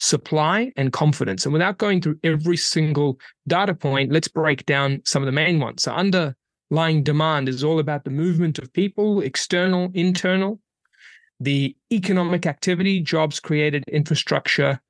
supply, 0.00 0.72
and 0.76 0.92
confidence. 0.92 1.46
And 1.46 1.52
without 1.52 1.78
going 1.78 2.00
through 2.00 2.18
every 2.24 2.56
single 2.56 3.20
data 3.46 3.76
point, 3.76 4.10
let's 4.10 4.26
break 4.26 4.66
down 4.66 5.02
some 5.04 5.22
of 5.22 5.26
the 5.26 5.30
main 5.30 5.60
ones. 5.60 5.84
So, 5.84 5.92
underlying 5.92 7.04
demand 7.04 7.48
is 7.48 7.62
all 7.62 7.78
about 7.78 8.02
the 8.02 8.10
movement 8.10 8.58
of 8.58 8.72
people, 8.72 9.20
external, 9.20 9.92
internal, 9.94 10.58
the 11.40 11.76
economic 11.92 12.46
activity, 12.46 13.00
jobs 13.00 13.40
created, 13.40 13.84
infrastructure, 13.88 14.80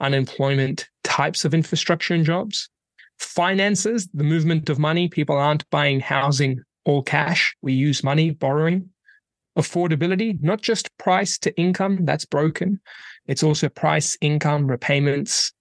unemployment, 0.00 0.88
types 1.04 1.44
of 1.44 1.54
infrastructure 1.54 2.14
and 2.14 2.24
jobs. 2.24 2.68
Finances, 3.18 4.08
the 4.12 4.24
movement 4.24 4.68
of 4.68 4.78
money. 4.78 5.08
People 5.08 5.36
aren't 5.36 5.68
buying 5.70 6.00
housing 6.00 6.60
all 6.84 7.02
cash. 7.02 7.56
We 7.62 7.72
use 7.72 8.04
money, 8.04 8.30
borrowing. 8.30 8.90
Affordability, 9.58 10.40
not 10.42 10.60
just 10.60 10.96
price 10.98 11.38
to 11.38 11.56
income, 11.56 12.04
that's 12.04 12.26
broken. 12.26 12.78
It's 13.26 13.42
also 13.42 13.68
price, 13.70 14.16
income, 14.20 14.66
repayments, 14.66 15.52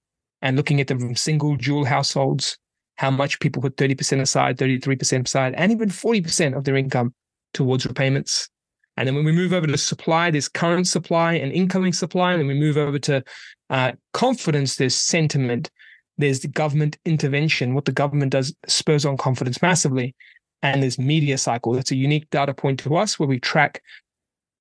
and 0.42 0.58
looking 0.58 0.82
at 0.82 0.88
them 0.88 1.00
from 1.00 1.16
single, 1.16 1.56
dual 1.56 1.86
households, 1.86 2.58
how 2.98 3.10
much 3.10 3.40
people 3.40 3.62
put 3.62 3.78
30% 3.78 4.22
aside, 4.22 4.58
33% 4.58 5.26
aside, 5.26 5.54
and 5.56 5.72
even 5.72 5.90
40% 5.90 6.58
of 6.58 6.66
their 6.66 6.76
income 6.76 7.14
towards 7.54 7.86
repayments. 7.86 8.50
And 8.98 9.08
then 9.08 9.16
when 9.16 9.26
we 9.26 9.32
move 9.32 9.54
over 9.54 9.68
to 9.68 9.78
supply, 9.78 10.32
there's 10.32 10.48
current 10.48 10.88
supply 10.88 11.34
and 11.34 11.52
incoming 11.52 11.94
supply. 11.94 12.32
And 12.32 12.40
then 12.40 12.48
we 12.48 12.54
move 12.54 12.78
over 12.78 13.00
to 13.00 13.24
uh, 13.70 13.92
confidence, 14.14 14.76
there's 14.76 14.96
sentiment, 14.96 15.70
there's 16.18 16.40
the 16.40 16.48
government 16.48 16.98
intervention. 17.06 17.74
What 17.74 17.86
the 17.86 17.92
government 17.92 18.32
does 18.32 18.56
spurs 18.68 19.06
on 19.06 19.18
confidence 19.18 19.62
massively. 19.62 20.16
And 20.62 20.82
there's 20.82 20.98
media 20.98 21.38
cycle. 21.38 21.74
That's 21.74 21.92
a 21.92 21.96
unique 21.96 22.30
data 22.30 22.54
point 22.54 22.80
to 22.80 22.96
us 22.96 23.20
where 23.20 23.28
we 23.28 23.40
track 23.40 23.82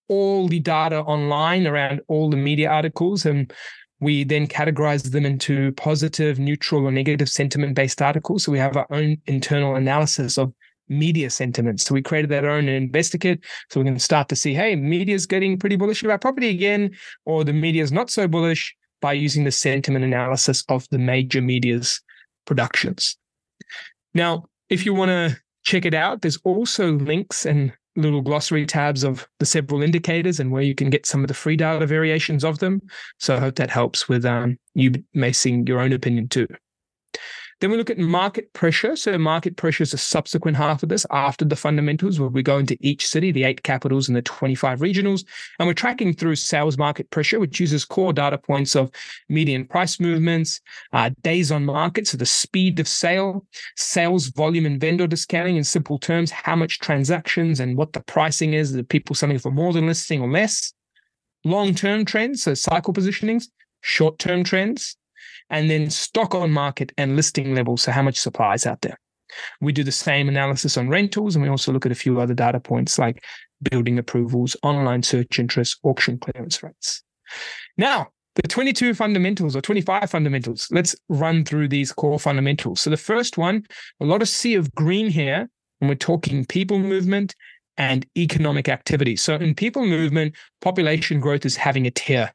all 0.08 0.48
the 0.48 0.60
data 0.60 1.00
online 1.00 1.66
around 1.66 2.00
all 2.08 2.28
the 2.28 2.36
media 2.36 2.68
articles 2.70 3.24
and 3.24 3.52
we 4.00 4.24
then 4.24 4.46
categorize 4.46 5.10
them 5.10 5.24
into 5.24 5.72
positive, 5.72 6.38
neutral, 6.38 6.84
or 6.84 6.92
negative 6.92 7.28
sentiment 7.28 7.74
based 7.74 8.02
articles. 8.02 8.44
So 8.44 8.52
we 8.52 8.58
have 8.58 8.76
our 8.76 8.86
own 8.90 9.16
internal 9.26 9.76
analysis 9.76 10.36
of 10.36 10.52
media 10.88 11.30
sentiments. 11.30 11.84
So 11.84 11.94
we 11.94 12.02
created 12.02 12.30
that 12.30 12.44
own 12.44 12.64
InvestorKit. 12.64 13.42
So 13.70 13.80
we 13.80 13.86
can 13.86 13.98
start 13.98 14.28
to 14.28 14.36
see, 14.36 14.54
hey, 14.54 14.76
media's 14.76 15.26
getting 15.26 15.58
pretty 15.58 15.76
bullish 15.76 16.02
about 16.02 16.20
property 16.20 16.48
again, 16.48 16.90
or 17.24 17.44
the 17.44 17.52
media's 17.52 17.92
not 17.92 18.10
so 18.10 18.28
bullish 18.28 18.74
by 19.00 19.12
using 19.12 19.44
the 19.44 19.52
sentiment 19.52 20.04
analysis 20.04 20.64
of 20.68 20.86
the 20.90 20.98
major 20.98 21.42
media's 21.42 22.00
productions. 22.46 23.16
Now, 24.14 24.44
if 24.68 24.86
you 24.86 24.94
want 24.94 25.10
to 25.10 25.36
check 25.64 25.84
it 25.84 25.94
out, 25.94 26.22
there's 26.22 26.38
also 26.44 26.92
links 26.92 27.44
and 27.44 27.72
little 27.96 28.22
glossary 28.22 28.66
tabs 28.66 29.04
of 29.04 29.28
the 29.38 29.46
several 29.46 29.82
indicators 29.82 30.40
and 30.40 30.50
where 30.50 30.62
you 30.62 30.74
can 30.74 30.90
get 30.90 31.06
some 31.06 31.22
of 31.22 31.28
the 31.28 31.34
free 31.34 31.56
data 31.56 31.86
variations 31.86 32.44
of 32.44 32.58
them. 32.58 32.80
So 33.18 33.36
I 33.36 33.40
hope 33.40 33.56
that 33.56 33.70
helps 33.70 34.08
with 34.08 34.24
um, 34.24 34.58
you 34.74 34.92
making 35.12 35.66
your 35.66 35.80
own 35.80 35.92
opinion 35.92 36.28
too. 36.28 36.48
Then 37.64 37.70
we 37.70 37.78
look 37.78 37.88
at 37.88 37.96
market 37.96 38.52
pressure. 38.52 38.94
So 38.94 39.16
market 39.16 39.56
pressure 39.56 39.84
is 39.84 39.94
a 39.94 39.96
subsequent 39.96 40.54
half 40.54 40.82
of 40.82 40.90
this 40.90 41.06
after 41.10 41.46
the 41.46 41.56
fundamentals, 41.56 42.20
where 42.20 42.28
we 42.28 42.42
go 42.42 42.58
into 42.58 42.76
each 42.80 43.06
city, 43.06 43.32
the 43.32 43.44
eight 43.44 43.62
capitals 43.62 44.06
and 44.06 44.14
the 44.14 44.20
25 44.20 44.80
regionals, 44.80 45.24
and 45.58 45.66
we're 45.66 45.72
tracking 45.72 46.12
through 46.12 46.36
sales 46.36 46.76
market 46.76 47.08
pressure, 47.08 47.40
which 47.40 47.58
uses 47.58 47.86
core 47.86 48.12
data 48.12 48.36
points 48.36 48.76
of 48.76 48.90
median 49.30 49.64
price 49.64 49.98
movements, 49.98 50.60
uh, 50.92 51.08
days 51.22 51.50
on 51.50 51.64
market, 51.64 52.06
so 52.06 52.18
the 52.18 52.26
speed 52.26 52.78
of 52.80 52.86
sale, 52.86 53.46
sales 53.78 54.26
volume 54.26 54.66
and 54.66 54.78
vendor 54.78 55.06
discounting 55.06 55.56
in 55.56 55.64
simple 55.64 55.98
terms, 55.98 56.30
how 56.30 56.54
much 56.54 56.80
transactions 56.80 57.60
and 57.60 57.78
what 57.78 57.94
the 57.94 58.00
pricing 58.00 58.52
is, 58.52 58.74
the 58.74 58.84
people 58.84 59.14
selling 59.14 59.38
for 59.38 59.50
more 59.50 59.72
than 59.72 59.86
listing 59.86 60.20
or 60.20 60.30
less, 60.30 60.74
long-term 61.46 62.04
trends, 62.04 62.42
so 62.42 62.52
cycle 62.52 62.92
positionings, 62.92 63.46
short-term 63.80 64.44
trends, 64.44 64.98
and 65.50 65.70
then 65.70 65.90
stock 65.90 66.34
on 66.34 66.50
market 66.50 66.92
and 66.98 67.16
listing 67.16 67.54
levels. 67.54 67.82
So, 67.82 67.92
how 67.92 68.02
much 68.02 68.18
supply 68.18 68.54
is 68.54 68.66
out 68.66 68.80
there? 68.82 68.98
We 69.60 69.72
do 69.72 69.84
the 69.84 69.92
same 69.92 70.28
analysis 70.28 70.76
on 70.76 70.88
rentals, 70.88 71.34
and 71.34 71.42
we 71.42 71.48
also 71.48 71.72
look 71.72 71.86
at 71.86 71.92
a 71.92 71.96
few 71.96 72.20
other 72.20 72.34
data 72.34 72.60
points 72.60 72.98
like 72.98 73.22
building 73.70 73.98
approvals, 73.98 74.56
online 74.62 75.02
search 75.02 75.38
interest, 75.38 75.78
auction 75.82 76.18
clearance 76.18 76.62
rates. 76.62 77.02
Now, 77.76 78.08
the 78.36 78.48
22 78.48 78.94
fundamentals 78.94 79.54
or 79.54 79.60
25 79.60 80.10
fundamentals, 80.10 80.68
let's 80.70 80.96
run 81.08 81.44
through 81.44 81.68
these 81.68 81.92
core 81.92 82.18
fundamentals. 82.18 82.80
So, 82.80 82.90
the 82.90 82.96
first 82.96 83.38
one, 83.38 83.64
a 84.00 84.04
lot 84.04 84.22
of 84.22 84.28
sea 84.28 84.54
of 84.54 84.72
green 84.74 85.08
here, 85.08 85.48
and 85.80 85.88
we're 85.88 85.94
talking 85.94 86.44
people 86.44 86.78
movement 86.78 87.34
and 87.76 88.06
economic 88.16 88.68
activity. 88.68 89.16
So, 89.16 89.34
in 89.34 89.54
people 89.54 89.86
movement, 89.86 90.34
population 90.60 91.20
growth 91.20 91.44
is 91.44 91.56
having 91.56 91.86
a 91.86 91.90
tear 91.90 92.32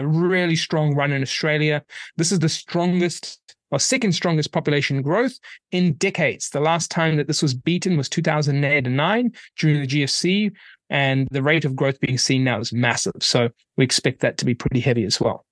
a 0.00 0.06
really 0.06 0.56
strong 0.56 0.94
run 0.94 1.12
in 1.12 1.22
Australia. 1.22 1.82
This 2.16 2.32
is 2.32 2.38
the 2.38 2.48
strongest 2.48 3.38
or 3.70 3.78
second 3.78 4.12
strongest 4.12 4.52
population 4.52 5.02
growth 5.02 5.38
in 5.72 5.94
decades. 5.94 6.50
The 6.50 6.60
last 6.60 6.90
time 6.90 7.16
that 7.16 7.26
this 7.26 7.42
was 7.42 7.54
beaten 7.54 7.96
was 7.96 8.08
2008 8.08 8.86
and 8.86 8.96
9 8.96 9.32
during 9.58 9.80
the 9.80 9.86
GFC, 9.86 10.52
and 10.90 11.26
the 11.30 11.42
rate 11.42 11.64
of 11.64 11.74
growth 11.74 11.98
being 12.00 12.18
seen 12.18 12.44
now 12.44 12.60
is 12.60 12.72
massive. 12.72 13.14
So 13.20 13.48
we 13.76 13.84
expect 13.84 14.20
that 14.20 14.36
to 14.38 14.44
be 14.44 14.54
pretty 14.54 14.80
heavy 14.80 15.04
as 15.04 15.18
well. 15.20 15.46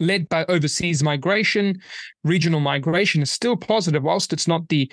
Led 0.00 0.28
by 0.28 0.44
overseas 0.46 1.00
migration, 1.00 1.80
regional 2.24 2.58
migration 2.58 3.22
is 3.22 3.30
still 3.30 3.56
positive, 3.56 4.02
whilst 4.02 4.32
it's 4.32 4.48
not 4.48 4.68
the 4.68 4.92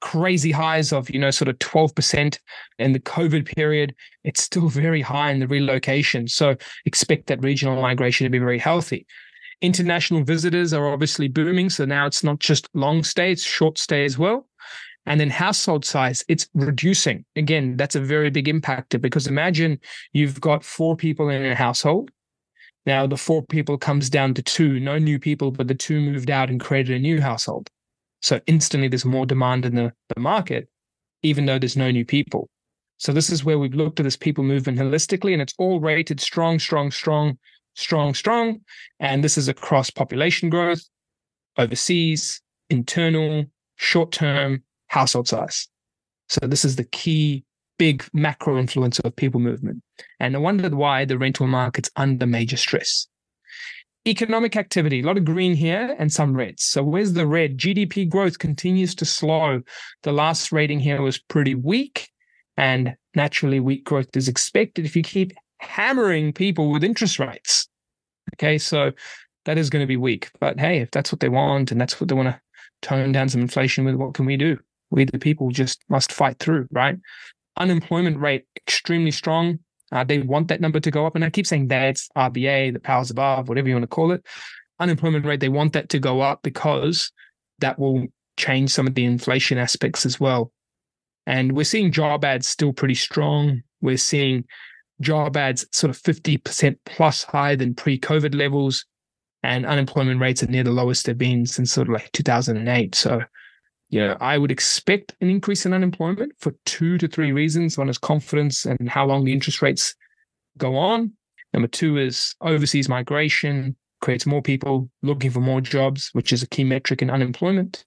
crazy 0.00 0.52
highs 0.52 0.92
of 0.92 1.08
you 1.10 1.18
know 1.18 1.30
sort 1.30 1.48
of 1.48 1.58
12% 1.58 2.38
in 2.78 2.92
the 2.92 3.00
covid 3.00 3.46
period. 3.46 3.94
It's 4.24 4.42
still 4.42 4.68
very 4.68 5.00
high 5.00 5.30
in 5.30 5.40
the 5.40 5.48
relocation. 5.48 6.28
So 6.28 6.56
expect 6.84 7.26
that 7.26 7.42
regional 7.42 7.80
migration 7.80 8.24
to 8.24 8.30
be 8.30 8.38
very 8.38 8.58
healthy. 8.58 9.06
International 9.62 10.22
visitors 10.22 10.72
are 10.72 10.92
obviously 10.92 11.28
booming. 11.28 11.70
So 11.70 11.84
now 11.84 12.06
it's 12.06 12.22
not 12.22 12.40
just 12.40 12.68
long 12.74 13.02
stay 13.02 13.32
it's 13.32 13.42
short 13.42 13.78
stay 13.78 14.04
as 14.04 14.18
well. 14.18 14.46
And 15.06 15.20
then 15.20 15.30
household 15.30 15.84
size 15.84 16.24
it's 16.28 16.48
reducing. 16.54 17.24
Again 17.36 17.76
that's 17.76 17.96
a 17.96 18.00
very 18.00 18.30
big 18.30 18.46
impactor 18.46 19.00
because 19.00 19.26
imagine 19.26 19.78
you've 20.12 20.40
got 20.40 20.64
four 20.64 20.96
people 20.96 21.28
in 21.28 21.44
a 21.44 21.54
household. 21.54 22.10
Now 22.84 23.06
the 23.06 23.16
four 23.16 23.44
people 23.46 23.78
comes 23.78 24.10
down 24.10 24.34
to 24.34 24.42
two 24.42 24.78
no 24.78 24.98
new 24.98 25.18
people 25.18 25.50
but 25.50 25.68
the 25.68 25.74
two 25.74 26.00
moved 26.00 26.30
out 26.30 26.50
and 26.50 26.60
created 26.60 26.96
a 26.96 27.00
new 27.00 27.20
household 27.20 27.70
so 28.26 28.40
instantly 28.48 28.88
there's 28.88 29.04
more 29.04 29.24
demand 29.24 29.64
in 29.64 29.76
the, 29.76 29.92
the 30.12 30.20
market, 30.20 30.68
even 31.22 31.46
though 31.46 31.60
there's 31.60 31.76
no 31.76 31.92
new 31.92 32.04
people. 32.04 32.50
So 32.96 33.12
this 33.12 33.30
is 33.30 33.44
where 33.44 33.56
we've 33.56 33.72
looked 33.72 34.00
at 34.00 34.02
this 34.02 34.16
people 34.16 34.42
movement 34.42 34.80
holistically, 34.80 35.32
and 35.32 35.40
it's 35.40 35.54
all 35.58 35.78
rated 35.78 36.18
strong, 36.18 36.58
strong, 36.58 36.90
strong, 36.90 37.38
strong, 37.76 38.14
strong. 38.14 38.62
And 38.98 39.22
this 39.22 39.38
is 39.38 39.46
across 39.46 39.90
population 39.90 40.50
growth, 40.50 40.82
overseas, 41.56 42.42
internal, 42.68 43.44
short 43.76 44.10
term, 44.10 44.64
household 44.88 45.28
size. 45.28 45.68
So 46.28 46.48
this 46.48 46.64
is 46.64 46.74
the 46.74 46.84
key 46.84 47.44
big 47.78 48.04
macro 48.12 48.58
influence 48.58 48.98
of 48.98 49.14
people 49.14 49.38
movement. 49.38 49.84
And 50.18 50.34
I 50.34 50.40
wondered 50.40 50.74
why 50.74 51.04
the 51.04 51.16
rental 51.16 51.46
market's 51.46 51.90
under 51.94 52.26
major 52.26 52.56
stress 52.56 53.06
economic 54.06 54.56
activity, 54.56 55.00
a 55.00 55.06
lot 55.06 55.18
of 55.18 55.24
green 55.24 55.54
here 55.54 55.96
and 55.98 56.12
some 56.12 56.34
reds. 56.34 56.62
So 56.62 56.82
where's 56.82 57.12
the 57.14 57.26
red? 57.26 57.58
GDP 57.58 58.08
growth 58.08 58.38
continues 58.38 58.94
to 58.96 59.04
slow. 59.04 59.62
The 60.02 60.12
last 60.12 60.52
rating 60.52 60.80
here 60.80 61.02
was 61.02 61.18
pretty 61.18 61.54
weak, 61.54 62.08
and 62.56 62.96
naturally, 63.14 63.60
weak 63.60 63.84
growth 63.84 64.16
is 64.16 64.28
expected 64.28 64.84
if 64.84 64.94
you 64.94 65.02
keep 65.02 65.32
hammering 65.58 66.32
people 66.32 66.70
with 66.70 66.84
interest 66.84 67.18
rates. 67.18 67.68
Okay, 68.34 68.58
so 68.58 68.92
that 69.44 69.58
is 69.58 69.70
going 69.70 69.82
to 69.82 69.86
be 69.86 69.96
weak. 69.96 70.30
But 70.40 70.58
hey, 70.58 70.80
if 70.80 70.90
that's 70.90 71.12
what 71.12 71.20
they 71.20 71.28
want 71.28 71.72
and 71.72 71.80
that's 71.80 72.00
what 72.00 72.08
they 72.08 72.14
want 72.14 72.28
to 72.28 72.40
tone 72.82 73.12
down 73.12 73.28
some 73.28 73.40
inflation 73.40 73.84
with, 73.84 73.96
what 73.96 74.14
can 74.14 74.26
we 74.26 74.36
do? 74.36 74.58
We, 74.90 75.04
the 75.04 75.18
people, 75.18 75.50
just 75.50 75.82
must 75.88 76.12
fight 76.12 76.38
through, 76.38 76.68
right? 76.70 76.96
Unemployment 77.56 78.18
rate 78.18 78.44
extremely 78.56 79.10
strong, 79.10 79.58
Uh, 79.92 80.04
they 80.04 80.18
want 80.18 80.48
that 80.48 80.60
number 80.60 80.80
to 80.80 80.90
go 80.90 81.06
up. 81.06 81.14
And 81.14 81.24
I 81.24 81.30
keep 81.30 81.46
saying 81.46 81.68
that's 81.68 82.08
RBA, 82.16 82.72
the 82.72 82.80
powers 82.80 83.10
above, 83.10 83.48
whatever 83.48 83.68
you 83.68 83.74
want 83.74 83.84
to 83.84 83.88
call 83.88 84.12
it. 84.12 84.24
Unemployment 84.80 85.24
rate, 85.24 85.40
they 85.40 85.48
want 85.48 85.72
that 85.74 85.88
to 85.90 85.98
go 85.98 86.20
up 86.20 86.42
because 86.42 87.12
that 87.60 87.78
will 87.78 88.06
change 88.36 88.70
some 88.70 88.86
of 88.86 88.94
the 88.94 89.04
inflation 89.04 89.58
aspects 89.58 90.04
as 90.04 90.20
well. 90.20 90.52
And 91.26 91.52
we're 91.52 91.64
seeing 91.64 91.92
job 91.92 92.24
ads 92.24 92.46
still 92.46 92.72
pretty 92.72 92.94
strong. 92.94 93.62
We're 93.80 93.96
seeing 93.96 94.44
job 95.00 95.36
ads 95.36 95.66
sort 95.72 95.90
of 95.90 96.00
50% 96.02 96.76
plus 96.84 97.24
higher 97.24 97.56
than 97.56 97.74
pre 97.74 97.98
COVID 97.98 98.34
levels. 98.34 98.84
And 99.42 99.64
unemployment 99.64 100.20
rates 100.20 100.42
are 100.42 100.48
near 100.48 100.64
the 100.64 100.70
lowest 100.70 101.06
they've 101.06 101.16
been 101.16 101.46
since 101.46 101.72
sort 101.72 101.88
of 101.88 101.94
like 101.94 102.10
2008. 102.12 102.94
So 102.94 103.20
you 103.88 104.00
know, 104.00 104.16
I 104.20 104.38
would 104.38 104.50
expect 104.50 105.14
an 105.20 105.30
increase 105.30 105.64
in 105.64 105.72
unemployment 105.72 106.32
for 106.38 106.52
two 106.64 106.98
to 106.98 107.06
three 107.06 107.32
reasons. 107.32 107.78
One 107.78 107.88
is 107.88 107.98
confidence 107.98 108.64
and 108.64 108.88
how 108.88 109.06
long 109.06 109.24
the 109.24 109.32
interest 109.32 109.62
rates 109.62 109.94
go 110.58 110.76
on. 110.76 111.12
Number 111.52 111.68
two 111.68 111.96
is 111.96 112.34
overseas 112.40 112.88
migration 112.88 113.76
creates 114.00 114.26
more 114.26 114.42
people 114.42 114.90
looking 115.02 115.30
for 115.30 115.40
more 115.40 115.60
jobs, 115.60 116.10
which 116.12 116.32
is 116.32 116.42
a 116.42 116.48
key 116.48 116.64
metric 116.64 117.00
in 117.00 117.10
unemployment. 117.10 117.84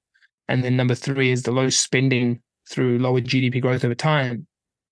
And 0.48 0.64
then 0.64 0.76
number 0.76 0.96
three 0.96 1.32
is 1.32 1.44
the 1.44 1.52
low 1.52 1.70
spending 1.70 2.42
through 2.70 3.00
lower 3.00 3.22
GDP 3.22 3.62
growth 3.62 3.84
over 3.84 3.96
time 3.96 4.48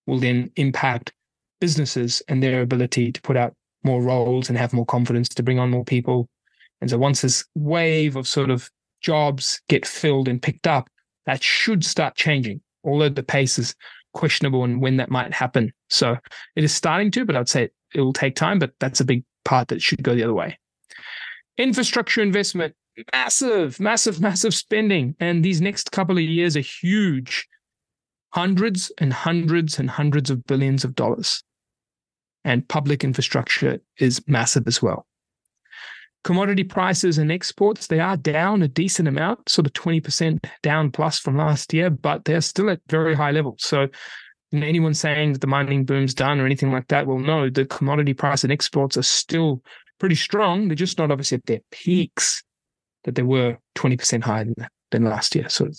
will 0.05 0.19
then 0.19 0.51
impact 0.55 1.13
businesses 1.59 2.21
and 2.27 2.41
their 2.41 2.61
ability 2.61 3.11
to 3.11 3.21
put 3.21 3.37
out 3.37 3.53
more 3.83 4.01
roles 4.01 4.49
and 4.49 4.57
have 4.57 4.73
more 4.73 4.85
confidence 4.85 5.29
to 5.29 5.43
bring 5.43 5.59
on 5.59 5.69
more 5.69 5.85
people. 5.85 6.29
And 6.81 6.89
so 6.89 6.97
once 6.97 7.21
this 7.21 7.45
wave 7.55 8.15
of 8.15 8.27
sort 8.27 8.49
of 8.49 8.69
jobs 9.01 9.61
get 9.69 9.85
filled 9.85 10.27
and 10.27 10.41
picked 10.41 10.67
up, 10.67 10.89
that 11.27 11.43
should 11.43 11.85
start 11.85 12.15
changing, 12.15 12.61
although 12.83 13.09
the 13.09 13.21
pace 13.21 13.59
is 13.59 13.75
questionable 14.13 14.63
and 14.63 14.81
when 14.81 14.97
that 14.97 15.11
might 15.11 15.33
happen. 15.33 15.71
So 15.89 16.17
it 16.55 16.63
is 16.63 16.73
starting 16.73 17.11
to, 17.11 17.25
but 17.25 17.35
I'd 17.35 17.49
say 17.49 17.69
it 17.93 18.01
will 18.01 18.13
take 18.13 18.35
time, 18.35 18.57
but 18.57 18.71
that's 18.79 18.99
a 18.99 19.05
big 19.05 19.23
part 19.45 19.67
that 19.67 19.81
should 19.81 20.01
go 20.01 20.15
the 20.15 20.23
other 20.23 20.33
way. 20.33 20.57
Infrastructure 21.57 22.21
investment, 22.21 22.73
massive, 23.13 23.79
massive, 23.79 24.19
massive 24.21 24.55
spending. 24.55 25.15
And 25.19 25.45
these 25.45 25.61
next 25.61 25.91
couple 25.91 26.17
of 26.17 26.23
years 26.23 26.57
are 26.57 26.61
huge 26.61 27.47
hundreds 28.33 28.91
and 28.97 29.13
hundreds 29.13 29.79
and 29.79 29.89
hundreds 29.89 30.29
of 30.29 30.45
billions 30.45 30.83
of 30.83 30.95
dollars. 30.95 31.43
And 32.43 32.67
public 32.67 33.03
infrastructure 33.03 33.79
is 33.99 34.25
massive 34.27 34.67
as 34.67 34.81
well 34.81 35.05
commodity 36.23 36.63
prices 36.63 37.17
and 37.17 37.31
exports, 37.31 37.87
they 37.87 37.99
are 37.99 38.17
down 38.17 38.61
a 38.61 38.67
decent 38.67 39.07
amount, 39.07 39.49
sort 39.49 39.65
of 39.65 39.73
20% 39.73 40.45
down 40.61 40.91
plus 40.91 41.19
from 41.19 41.37
last 41.37 41.73
year, 41.73 41.89
but 41.89 42.25
they're 42.25 42.41
still 42.41 42.69
at 42.69 42.81
very 42.89 43.15
high 43.15 43.31
levels. 43.31 43.63
So 43.63 43.87
anyone 44.53 44.93
saying 44.93 45.33
that 45.33 45.41
the 45.41 45.47
mining 45.47 45.85
boom's 45.85 46.13
done 46.13 46.39
or 46.39 46.45
anything 46.45 46.71
like 46.71 46.87
that, 46.87 47.07
well, 47.07 47.19
no, 47.19 47.49
the 47.49 47.65
commodity 47.65 48.13
price 48.13 48.43
and 48.43 48.51
exports 48.51 48.97
are 48.97 49.03
still 49.03 49.61
pretty 49.99 50.15
strong. 50.15 50.67
They're 50.67 50.75
just 50.75 50.97
not 50.97 51.11
obviously 51.11 51.37
at 51.37 51.45
their 51.45 51.61
peaks 51.71 52.43
that 53.03 53.15
they 53.15 53.23
were 53.23 53.57
20% 53.75 54.23
higher 54.23 54.45
than, 54.45 54.67
than 54.91 55.03
last 55.05 55.35
year. 55.35 55.49
So 55.49 55.69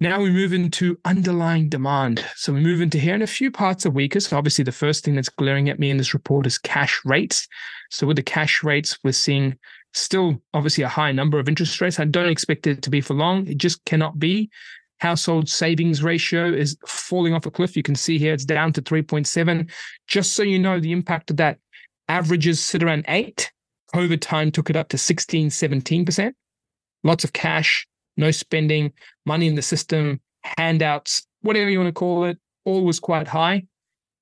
now 0.00 0.20
we 0.20 0.30
move 0.30 0.52
into 0.52 0.98
underlying 1.04 1.68
demand. 1.68 2.24
So 2.36 2.52
we 2.52 2.60
move 2.60 2.80
into 2.80 2.98
here, 2.98 3.14
and 3.14 3.22
a 3.22 3.26
few 3.26 3.50
parts 3.50 3.84
are 3.84 3.90
weaker. 3.90 4.20
So 4.20 4.38
obviously, 4.38 4.62
the 4.62 4.72
first 4.72 5.04
thing 5.04 5.16
that's 5.16 5.28
glaring 5.28 5.68
at 5.68 5.80
me 5.80 5.90
in 5.90 5.96
this 5.96 6.14
report 6.14 6.46
is 6.46 6.56
cash 6.56 7.00
rates. 7.04 7.48
So 7.90 8.06
with 8.06 8.16
the 8.16 8.22
cash 8.22 8.62
rates, 8.62 8.96
we're 9.02 9.12
seeing 9.12 9.58
still 9.94 10.40
obviously 10.54 10.84
a 10.84 10.88
high 10.88 11.10
number 11.10 11.38
of 11.38 11.48
interest 11.48 11.80
rates. 11.80 11.98
I 11.98 12.04
don't 12.04 12.28
expect 12.28 12.66
it 12.66 12.82
to 12.82 12.90
be 12.90 13.00
for 13.00 13.14
long. 13.14 13.46
It 13.48 13.58
just 13.58 13.84
cannot 13.84 14.18
be. 14.18 14.50
Household 14.98 15.48
savings 15.48 16.02
ratio 16.02 16.46
is 16.46 16.76
falling 16.86 17.34
off 17.34 17.46
a 17.46 17.50
cliff. 17.50 17.76
You 17.76 17.82
can 17.82 17.94
see 17.94 18.18
here 18.18 18.34
it's 18.34 18.44
down 18.44 18.72
to 18.74 18.82
3.7. 18.82 19.70
Just 20.06 20.34
so 20.34 20.42
you 20.42 20.58
know, 20.58 20.78
the 20.78 20.92
impact 20.92 21.30
of 21.30 21.38
that 21.38 21.58
averages 22.08 22.60
sit 22.60 22.82
around 22.82 23.04
eight. 23.08 23.50
COVID 23.94 24.20
time 24.20 24.52
took 24.52 24.70
it 24.70 24.76
up 24.76 24.88
to 24.90 24.98
16, 24.98 25.48
17%. 25.48 26.32
Lots 27.04 27.24
of 27.24 27.32
cash, 27.32 27.86
no 28.18 28.30
spending, 28.30 28.92
money 29.24 29.46
in 29.46 29.54
the 29.54 29.62
system, 29.62 30.20
handouts, 30.42 31.26
whatever 31.40 31.70
you 31.70 31.78
want 31.78 31.88
to 31.88 31.98
call 31.98 32.24
it, 32.24 32.38
all 32.64 32.84
was 32.84 33.00
quite 33.00 33.28
high. 33.28 33.62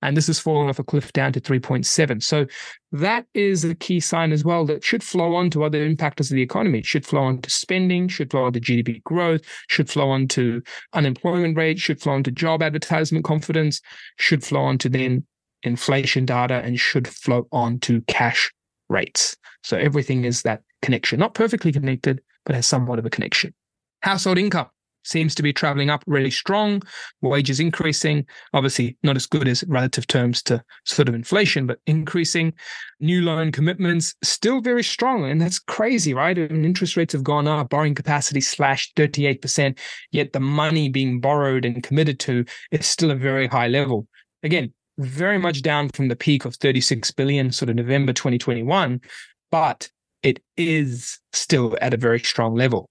And 0.03 0.17
this 0.17 0.27
has 0.27 0.39
fallen 0.39 0.69
off 0.69 0.79
a 0.79 0.85
cliff 0.85 1.13
down 1.15 1.33
to 1.33 1.41
3.7. 1.41 2.23
So 2.23 2.47
that 2.93 3.27
is 3.33 3.65
a 3.65 3.75
key 3.75 3.99
sign 3.99 4.31
as 4.31 4.45
well 4.45 4.67
that 4.67 4.85
should 4.85 5.03
flow 5.03 5.35
on 5.35 5.49
to 5.51 5.65
other 5.65 5.89
impactors 5.89 6.31
of 6.31 6.37
the 6.37 6.43
economy. 6.43 6.81
It 6.81 6.87
should 6.87 7.07
flow 7.07 7.23
on 7.23 7.41
to 7.41 7.51
spending, 7.51 8.07
should 8.07 8.31
flow 8.31 8.45
on 8.45 8.53
to 8.53 8.61
GDP 8.61 9.03
growth, 9.03 9.41
should 9.69 9.89
flow 9.89 10.11
on 10.11 10.29
to 10.29 10.63
unemployment 10.93 11.57
rate, 11.57 11.79
should 11.79 12.01
flow 12.01 12.13
on 12.13 12.23
to 12.25 12.31
job 12.31 12.63
advertisement 12.63 13.25
confidence, 13.25 13.81
should 14.19 14.45
flow 14.45 14.61
on 14.61 14.77
to 14.79 14.91
then 14.91 15.27
inflation 15.63 16.27
data, 16.27 16.57
and 16.57 16.79
should 16.79 17.09
flow 17.09 17.49
on 17.51 17.81
to 17.81 18.03
cash 18.03 18.53
rates. 18.89 19.37
So 19.63 19.79
everything 19.79 20.25
is 20.25 20.43
that 20.43 20.63
connection, 20.83 21.19
not 21.19 21.35
perfectly 21.35 21.73
connected, 21.73 22.21
but 22.45 22.55
has 22.55 22.67
somewhat 22.67 22.99
of 22.99 23.07
a 23.07 23.11
connection. 23.11 23.55
Household 24.07 24.39
income 24.39 24.69
seems 25.03 25.35
to 25.35 25.43
be 25.43 25.53
traveling 25.53 25.91
up 25.91 26.05
really 26.07 26.31
strong, 26.31 26.81
wages 27.23 27.59
increasing, 27.59 28.25
obviously 28.55 28.97
not 29.03 29.17
as 29.17 29.27
good 29.27 29.49
as 29.49 29.65
relative 29.67 30.07
terms 30.07 30.45
to 30.45 30.63
sort 30.85 31.09
of 31.09 31.15
inflation, 31.17 31.67
but 31.67 31.81
increasing. 31.89 32.53
New 33.01 33.23
loan 33.23 33.51
commitments 33.51 34.15
still 34.23 34.61
very 34.61 34.85
strong. 34.85 35.29
And 35.29 35.41
that's 35.41 35.59
crazy, 35.59 36.15
right? 36.15 36.39
And 36.39 36.65
interest 36.65 36.97
rates 36.97 37.15
have 37.15 37.25
gone 37.25 37.49
up, 37.49 37.71
borrowing 37.71 37.97
capacity 37.97 38.41
slashed 38.41 38.95
38%, 38.95 39.77
yet 40.13 40.33
the 40.33 40.39
money 40.39 40.89
being 40.89 41.19
borrowed 41.19 41.65
and 41.65 41.83
committed 41.83 42.21
to 42.21 42.45
is 42.71 42.87
still 42.87 43.11
a 43.11 43.17
very 43.17 43.49
high 43.49 43.67
level. 43.67 44.07
Again, 44.45 44.73
very 44.99 45.39
much 45.39 45.63
down 45.63 45.89
from 45.89 46.07
the 46.07 46.15
peak 46.15 46.45
of 46.45 46.55
36 46.55 47.11
billion, 47.11 47.51
sort 47.51 47.71
of 47.71 47.75
November 47.75 48.13
2021, 48.13 49.01
but 49.51 49.91
it 50.23 50.41
is 50.57 51.19
still 51.33 51.77
at 51.81 51.93
a 51.93 51.97
very 51.97 52.21
strong 52.21 52.55
level. 52.55 52.89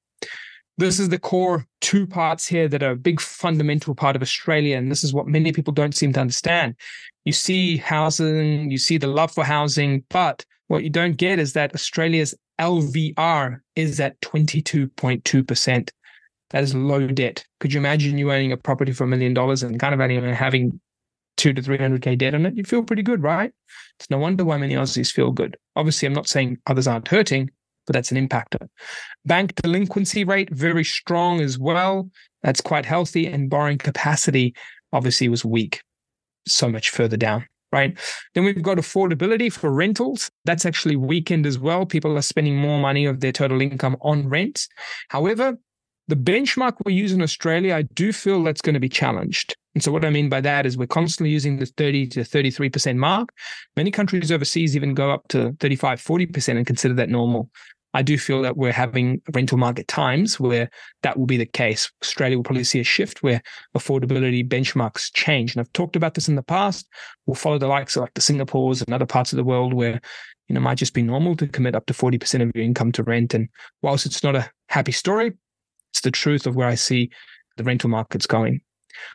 This 0.78 1.00
is 1.00 1.10
the 1.10 1.20
core 1.20 1.66
two 1.80 2.06
parts 2.06 2.46
here 2.46 2.68
that 2.68 2.84
are 2.84 2.92
a 2.92 2.98
big 2.98 3.22
fundamental 3.22 3.96
part 3.96 4.16
of 4.16 4.22
Australia. 4.22 4.78
And 4.78 4.92
this 4.92 5.04
is 5.04 5.14
what 5.14 5.28
many 5.28 5.54
people 5.54 5.72
don't 5.74 5.96
seem 5.96 6.12
to 6.14 6.20
understand. 6.20 6.76
You 7.24 7.32
see 7.32 7.78
housing, 7.78 8.70
you 8.70 8.78
see 8.78 8.98
the 8.98 9.08
love 9.08 9.32
for 9.32 9.46
housing, 9.46 10.04
but 10.10 10.46
what 10.68 10.84
you 10.84 10.90
don't 10.90 11.16
get 11.16 11.40
is 11.40 11.54
that 11.54 11.74
Australia's 11.74 12.36
LVR 12.60 13.60
is 13.76 14.00
at 14.00 14.20
22.2%. 14.22 15.90
That 16.52 16.64
is 16.64 16.76
low 16.76 17.08
debt. 17.08 17.46
Could 17.60 17.74
you 17.74 17.80
imagine 17.80 18.18
you 18.18 18.32
owning 18.32 18.52
a 18.52 18.58
property 18.58 18.92
for 18.92 19.06
a 19.06 19.08
million 19.08 19.34
dollars 19.34 19.64
and 19.64 19.80
kind 19.80 19.94
of 19.94 20.02
only 20.02 20.20
having 20.34 20.80
two 21.38 21.54
to 21.54 21.62
300K 21.62 22.18
debt 22.18 22.36
on 22.36 22.46
it? 22.46 22.56
You 22.56 22.64
feel 22.64 22.84
pretty 22.84 23.04
good, 23.04 23.24
right? 23.24 23.52
It's 24.00 24.10
no 24.10 24.18
wonder 24.18 24.46
why 24.46 24.58
many 24.58 24.76
Aussies 24.76 25.12
feel 25.12 25.32
good. 25.32 25.58
Obviously, 25.76 26.06
I'm 26.06 26.14
not 26.14 26.28
saying 26.28 26.58
others 26.68 26.88
aren't 26.88 27.08
hurting, 27.08 27.50
but 27.86 27.94
that's 27.94 28.12
an 28.12 28.28
impactor. 28.28 28.68
Bank 29.26 29.56
delinquency 29.56 30.24
rate, 30.24 30.50
very 30.52 30.84
strong 30.84 31.42
as 31.42 31.58
well. 31.58 32.10
That's 32.44 32.62
quite 32.62 32.86
healthy. 32.86 33.28
And 33.28 33.50
borrowing 33.50 33.78
capacity 33.78 34.56
obviously 34.94 35.30
was 35.30 35.44
weak, 35.44 35.82
so 36.48 36.70
much 36.70 36.90
further 36.90 37.18
down. 37.18 37.48
Right. 37.72 37.98
Then 38.34 38.46
we've 38.46 38.62
got 38.62 38.78
affordability 38.78 39.52
for 39.52 39.70
rentals. 39.70 40.32
That's 40.46 40.66
actually 40.66 40.96
weakened 40.96 41.46
as 41.46 41.60
well. 41.60 41.86
People 41.86 42.18
are 42.18 42.22
spending 42.22 42.56
more 42.56 42.80
money 42.80 43.06
of 43.06 43.20
their 43.20 43.34
total 43.34 43.60
income 43.60 43.98
on 44.02 44.30
rent. 44.30 44.68
However, 45.10 45.58
the 46.08 46.16
benchmark 46.16 46.76
we 46.86 46.94
use 46.94 47.12
in 47.12 47.22
Australia, 47.22 47.76
I 47.76 47.82
do 47.82 48.14
feel 48.14 48.44
that's 48.44 48.62
going 48.62 48.76
to 48.76 48.80
be 48.80 48.90
challenged. 48.90 49.56
And 49.74 49.84
so, 49.84 49.92
what 49.92 50.06
I 50.06 50.10
mean 50.10 50.30
by 50.30 50.40
that 50.42 50.66
is 50.66 50.78
we're 50.78 50.88
constantly 50.88 51.32
using 51.32 51.58
the 51.58 51.66
30 51.66 52.08
to 52.08 52.20
33% 52.22 52.96
mark. 52.96 53.30
Many 53.76 53.92
countries 53.92 54.32
overseas 54.32 54.76
even 54.76 54.94
go 54.94 55.12
up 55.12 55.28
to 55.30 55.54
35, 55.60 56.02
40% 56.02 56.58
and 56.58 56.66
consider 56.66 56.94
that 56.94 57.10
normal. 57.10 57.50
I 57.96 58.02
do 58.02 58.18
feel 58.18 58.42
that 58.42 58.58
we're 58.58 58.74
having 58.74 59.22
rental 59.34 59.58
market 59.58 59.88
times 59.88 60.38
where 60.38 60.70
that 61.04 61.18
will 61.18 61.26
be 61.26 61.38
the 61.38 61.46
case. 61.46 61.90
Australia 62.04 62.38
will 62.38 62.44
probably 62.44 62.66
see 62.66 62.82
a 62.82 62.84
shift 62.84 63.24
where 63.24 63.42
affordability 63.74 64.46
benchmarks 64.46 65.10
change. 65.14 65.56
And 65.56 65.62
I've 65.62 65.72
talked 65.72 65.96
about 65.96 66.14
this 66.14 66.28
in 66.28 66.36
the 66.36 66.44
past. 66.44 66.90
We'll 67.26 67.36
follow 67.36 67.58
the 67.58 67.70
likes 67.70 67.96
of 67.96 68.02
like 68.02 68.14
the 68.14 68.20
Singapores 68.20 68.84
and 68.86 68.94
other 68.94 69.06
parts 69.06 69.32
of 69.32 69.38
the 69.38 69.46
world 69.46 69.74
where, 69.74 70.02
you 70.50 70.54
know, 70.54 70.60
it 70.60 70.64
might 70.64 70.78
just 70.78 70.94
be 70.94 71.04
normal 71.04 71.38
to 71.38 71.48
commit 71.48 71.74
up 71.74 71.86
to 71.86 71.94
40% 71.94 72.42
of 72.42 72.52
your 72.54 72.66
income 72.66 72.92
to 72.92 73.04
rent. 73.04 73.34
And 73.34 73.48
whilst 73.82 74.06
it's 74.06 74.26
not 74.26 74.36
a 74.36 74.52
happy 74.68 74.92
story, 74.92 75.32
it's 75.94 76.02
the 76.02 76.12
truth 76.12 76.46
of 76.48 76.58
where 76.58 76.68
I 76.68 76.76
see 76.76 77.12
the 77.56 77.64
rental 77.64 77.90
markets 77.90 78.28
going. 78.28 78.60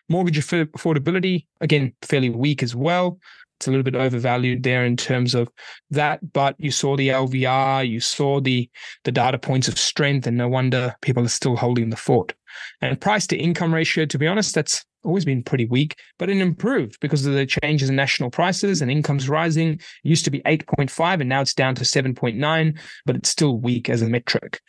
Mortgage 0.09 0.39
affordability, 0.47 1.47
again, 1.61 1.93
fairly 2.03 2.31
weak 2.31 2.63
as 2.63 2.75
well 2.75 3.19
it's 3.61 3.69
a 3.69 3.71
little 3.71 3.85
bit 3.85 3.95
overvalued 3.95 4.63
there 4.63 4.87
in 4.87 4.97
terms 4.97 5.35
of 5.35 5.51
that. 5.91 6.33
But 6.33 6.57
you 6.59 6.71
saw 6.71 6.97
the 6.97 7.11
LVR, 7.11 7.87
you 7.87 8.01
saw 8.01 8.41
the 8.41 8.71
the 9.05 9.13
data 9.13 9.39
points 9.39 9.69
of 9.69 9.79
strength, 9.79 10.27
and 10.27 10.39
no 10.39 10.49
wonder 10.49 10.95
people 11.03 11.23
are 11.25 11.29
still 11.29 11.57
holding 11.57 11.91
the 11.91 11.97
fort. 11.97 12.33
And 12.81 12.99
price 12.99 13.27
to 13.29 13.37
income 13.37 13.75
ratio, 13.75 14.07
to 14.07 14.19
be 14.19 14.27
honest, 14.27 14.55
that's 14.55 14.83
always 15.05 15.27
been 15.27 15.43
pretty 15.43 15.67
weak, 15.67 15.97
but 16.19 16.31
it 16.31 16.39
improved 16.39 16.99
because 17.01 17.27
of 17.27 17.35
the 17.35 17.47
changes 17.47 17.91
in 17.91 17.97
national 17.97 18.31
prices 18.31 18.81
and 18.81 18.91
incomes 18.91 19.29
rising. 19.29 19.75
It 19.75 19.81
used 20.03 20.25
to 20.25 20.31
be 20.31 20.41
8.5 20.41 21.21
and 21.21 21.29
now 21.29 21.43
it's 21.43 21.55
down 21.55 21.75
to 21.77 21.85
7.9, 21.85 22.79
but 23.07 23.17
it's 23.17 23.29
still 23.29 23.59
weak 23.59 23.89
as 23.89 24.03
a 24.03 24.09
metric. 24.09 24.61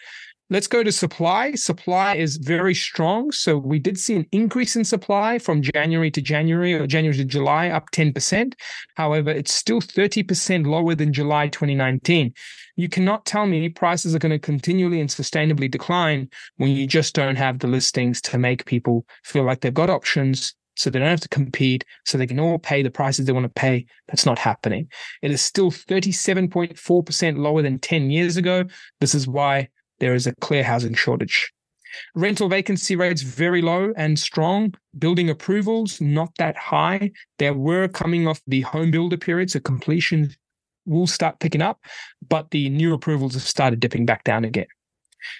Let's 0.51 0.67
go 0.67 0.83
to 0.83 0.91
supply. 0.91 1.53
Supply 1.53 2.17
is 2.17 2.35
very 2.35 2.75
strong. 2.75 3.31
So 3.31 3.57
we 3.57 3.79
did 3.79 3.97
see 3.97 4.17
an 4.17 4.25
increase 4.33 4.75
in 4.75 4.83
supply 4.83 5.39
from 5.39 5.61
January 5.61 6.11
to 6.11 6.21
January 6.21 6.73
or 6.73 6.85
January 6.85 7.15
to 7.19 7.23
July, 7.23 7.69
up 7.69 7.89
10%. 7.91 8.55
However, 8.95 9.29
it's 9.29 9.53
still 9.53 9.79
30% 9.79 10.67
lower 10.67 10.93
than 10.93 11.13
July 11.13 11.47
2019. 11.47 12.33
You 12.75 12.89
cannot 12.89 13.25
tell 13.25 13.45
me 13.45 13.69
prices 13.69 14.13
are 14.13 14.19
going 14.19 14.33
to 14.33 14.39
continually 14.39 14.99
and 14.99 15.09
sustainably 15.09 15.71
decline 15.71 16.27
when 16.57 16.71
you 16.71 16.85
just 16.85 17.15
don't 17.15 17.37
have 17.37 17.59
the 17.59 17.67
listings 17.67 18.19
to 18.23 18.37
make 18.37 18.65
people 18.65 19.05
feel 19.23 19.45
like 19.45 19.61
they've 19.61 19.73
got 19.73 19.89
options 19.89 20.53
so 20.75 20.89
they 20.89 20.99
don't 20.99 21.07
have 21.07 21.21
to 21.21 21.29
compete, 21.29 21.85
so 22.05 22.17
they 22.17 22.27
can 22.27 22.39
all 22.39 22.57
pay 22.57 22.81
the 22.81 22.91
prices 22.91 23.25
they 23.25 23.31
want 23.31 23.45
to 23.45 23.49
pay. 23.49 23.85
That's 24.07 24.25
not 24.25 24.39
happening. 24.39 24.89
It 25.21 25.31
is 25.31 25.41
still 25.41 25.71
37.4% 25.71 27.37
lower 27.37 27.61
than 27.61 27.79
10 27.79 28.09
years 28.09 28.35
ago. 28.35 28.65
This 28.99 29.13
is 29.13 29.27
why 29.27 29.69
there 30.01 30.15
is 30.15 30.27
a 30.27 30.35
clear 30.41 30.63
housing 30.63 30.95
shortage. 30.95 31.53
Rental 32.15 32.49
vacancy 32.49 32.95
rates 32.95 33.21
very 33.21 33.61
low 33.61 33.93
and 33.95 34.17
strong. 34.17 34.73
Building 34.97 35.29
approvals 35.29 36.01
not 36.01 36.31
that 36.37 36.57
high. 36.57 37.11
There 37.37 37.53
were 37.53 37.87
coming 37.87 38.27
off 38.27 38.41
the 38.47 38.61
home 38.61 38.91
builder 38.91 39.17
period, 39.17 39.51
so 39.51 39.59
completion 39.59 40.33
will 40.85 41.07
start 41.07 41.39
picking 41.39 41.61
up, 41.61 41.79
but 42.27 42.49
the 42.49 42.67
new 42.69 42.93
approvals 42.93 43.35
have 43.35 43.43
started 43.43 43.79
dipping 43.79 44.05
back 44.05 44.23
down 44.23 44.43
again. 44.43 44.65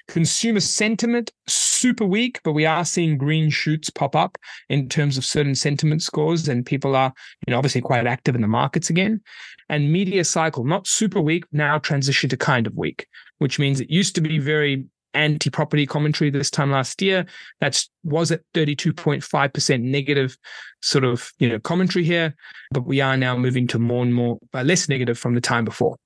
Consumer 0.08 0.60
sentiment 0.60 1.32
super 1.48 2.06
weak, 2.06 2.40
but 2.44 2.54
we 2.54 2.66
are 2.66 2.86
seeing 2.86 3.18
green 3.18 3.50
shoots 3.50 3.90
pop 3.90 4.16
up 4.16 4.38
in 4.70 4.90
terms 4.90 5.18
of 5.18 5.26
certain 5.26 5.56
sentiment 5.56 6.02
scores, 6.02 6.48
and 6.48 6.66
people 6.66 6.96
are, 6.96 7.14
you 7.46 7.52
know, 7.52 7.58
obviously 7.58 7.82
quite 7.82 8.08
active 8.08 8.36
in 8.36 8.42
the 8.42 8.48
markets 8.48 8.90
again. 8.90 9.22
And 9.70 9.92
media 9.92 10.24
cycle 10.24 10.64
not 10.64 10.88
super 10.88 11.22
weak, 11.22 11.46
now 11.52 11.78
transition 11.78 12.30
to 12.30 12.38
kind 12.38 12.68
of 12.68 12.76
weak, 12.76 13.08
which 13.40 13.60
means 13.60 13.80
it 13.80 13.90
used 13.90 14.16
to 14.16 14.22
be 14.22 14.40
very 14.40 14.86
anti-property 15.14 15.86
commentary 15.86 16.30
this 16.30 16.50
time 16.50 16.72
last 16.72 17.02
year. 17.02 17.26
That 17.60 17.84
was 18.04 18.32
at 18.32 18.42
32.5% 18.54 19.82
negative 19.82 20.38
sort 20.82 21.04
of, 21.04 21.32
you 21.40 21.50
know, 21.50 21.60
commentary 21.60 22.06
here, 22.06 22.36
but 22.72 22.86
we 22.86 23.02
are 23.02 23.18
now 23.18 23.36
moving 23.38 23.68
to 23.68 23.80
more 23.80 24.04
and 24.04 24.14
more 24.14 24.40
uh, 24.54 24.64
less 24.64 24.88
negative 24.90 25.18
from 25.18 25.36
the 25.36 25.42
time 25.42 25.66
before 25.66 25.98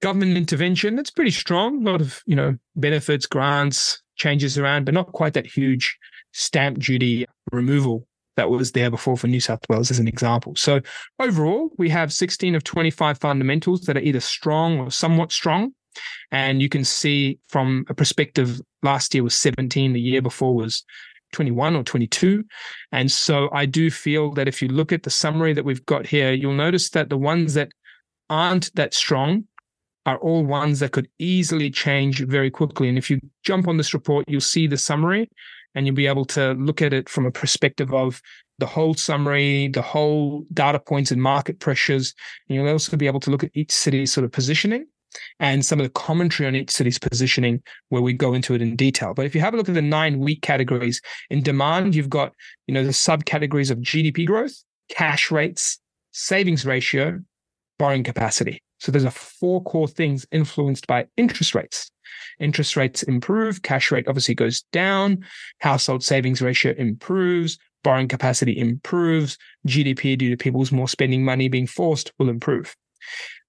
government 0.00 0.36
intervention, 0.36 0.98
it's 0.98 1.10
pretty 1.10 1.30
strong. 1.30 1.86
A 1.86 1.90
lot 1.90 2.00
of, 2.00 2.22
you 2.26 2.36
know, 2.36 2.56
benefits, 2.76 3.26
grants, 3.26 4.02
changes 4.16 4.58
around, 4.58 4.84
but 4.84 4.94
not 4.94 5.12
quite 5.12 5.34
that 5.34 5.46
huge 5.46 5.96
stamp 6.32 6.78
duty 6.78 7.26
removal 7.52 8.06
that 8.36 8.50
was 8.50 8.72
there 8.72 8.90
before 8.90 9.16
for 9.16 9.26
New 9.26 9.40
South 9.40 9.60
Wales 9.68 9.90
as 9.90 9.98
an 9.98 10.08
example. 10.08 10.54
So 10.56 10.80
overall, 11.18 11.70
we 11.78 11.88
have 11.90 12.12
16 12.12 12.54
of 12.54 12.64
25 12.64 13.18
fundamentals 13.18 13.82
that 13.82 13.96
are 13.96 14.00
either 14.00 14.20
strong 14.20 14.78
or 14.78 14.90
somewhat 14.90 15.32
strong. 15.32 15.74
And 16.30 16.62
you 16.62 16.68
can 16.68 16.84
see 16.84 17.38
from 17.48 17.84
a 17.88 17.94
perspective, 17.94 18.60
last 18.82 19.12
year 19.12 19.24
was 19.24 19.34
17, 19.34 19.92
the 19.92 20.00
year 20.00 20.22
before 20.22 20.54
was 20.54 20.84
21 21.32 21.76
or 21.76 21.82
22. 21.82 22.44
And 22.92 23.10
so 23.10 23.48
I 23.52 23.66
do 23.66 23.90
feel 23.90 24.32
that 24.32 24.48
if 24.48 24.62
you 24.62 24.68
look 24.68 24.92
at 24.92 25.02
the 25.02 25.10
summary 25.10 25.52
that 25.52 25.64
we've 25.64 25.84
got 25.86 26.06
here, 26.06 26.32
you'll 26.32 26.54
notice 26.54 26.90
that 26.90 27.10
the 27.10 27.18
ones 27.18 27.54
that 27.54 27.70
aren't 28.28 28.74
that 28.76 28.94
strong 28.94 29.44
are 30.10 30.18
all 30.18 30.44
ones 30.44 30.80
that 30.80 30.92
could 30.92 31.08
easily 31.18 31.70
change 31.70 32.24
very 32.26 32.50
quickly. 32.50 32.88
And 32.88 32.98
if 32.98 33.10
you 33.10 33.20
jump 33.44 33.68
on 33.68 33.76
this 33.76 33.94
report, 33.94 34.24
you'll 34.28 34.40
see 34.40 34.66
the 34.66 34.76
summary 34.76 35.30
and 35.74 35.86
you'll 35.86 35.96
be 35.96 36.06
able 36.06 36.24
to 36.26 36.52
look 36.54 36.82
at 36.82 36.92
it 36.92 37.08
from 37.08 37.26
a 37.26 37.30
perspective 37.30 37.94
of 37.94 38.20
the 38.58 38.66
whole 38.66 38.94
summary, 38.94 39.68
the 39.68 39.82
whole 39.82 40.44
data 40.52 40.78
points 40.78 41.10
and 41.10 41.22
market 41.22 41.60
pressures. 41.60 42.14
And 42.48 42.56
you'll 42.56 42.68
also 42.68 42.96
be 42.96 43.06
able 43.06 43.20
to 43.20 43.30
look 43.30 43.44
at 43.44 43.50
each 43.54 43.72
city's 43.72 44.12
sort 44.12 44.24
of 44.24 44.32
positioning 44.32 44.86
and 45.38 45.64
some 45.64 45.80
of 45.80 45.84
the 45.84 45.90
commentary 45.90 46.46
on 46.46 46.54
each 46.54 46.70
city's 46.70 46.98
positioning 46.98 47.62
where 47.88 48.02
we 48.02 48.12
go 48.12 48.34
into 48.34 48.54
it 48.54 48.62
in 48.62 48.76
detail. 48.76 49.14
But 49.14 49.26
if 49.26 49.34
you 49.34 49.40
have 49.40 49.54
a 49.54 49.56
look 49.56 49.68
at 49.68 49.74
the 49.74 49.82
nine 49.82 50.18
weak 50.18 50.42
categories 50.42 51.00
in 51.30 51.42
demand, 51.42 51.94
you've 51.94 52.10
got, 52.10 52.32
you 52.66 52.74
know, 52.74 52.84
the 52.84 52.90
subcategories 52.90 53.70
of 53.70 53.78
GDP 53.78 54.26
growth, 54.26 54.54
cash 54.88 55.30
rates, 55.30 55.78
savings 56.12 56.66
ratio, 56.66 57.20
borrowing 57.78 58.04
capacity. 58.04 58.62
So 58.80 58.90
there's 58.90 59.04
a 59.04 59.10
four 59.10 59.62
core 59.62 59.88
things 59.88 60.26
influenced 60.32 60.86
by 60.86 61.06
interest 61.16 61.54
rates. 61.54 61.90
Interest 62.38 62.76
rates 62.76 63.02
improve, 63.02 63.62
cash 63.62 63.90
rate 63.92 64.08
obviously 64.08 64.34
goes 64.34 64.62
down, 64.72 65.24
household 65.60 66.02
savings 66.02 66.42
ratio 66.42 66.74
improves, 66.76 67.58
borrowing 67.84 68.08
capacity 68.08 68.58
improves, 68.58 69.38
GDP 69.66 70.18
due 70.18 70.30
to 70.30 70.36
people's 70.36 70.72
more 70.72 70.88
spending 70.88 71.24
money 71.24 71.48
being 71.48 71.66
forced 71.66 72.12
will 72.18 72.28
improve. 72.28 72.74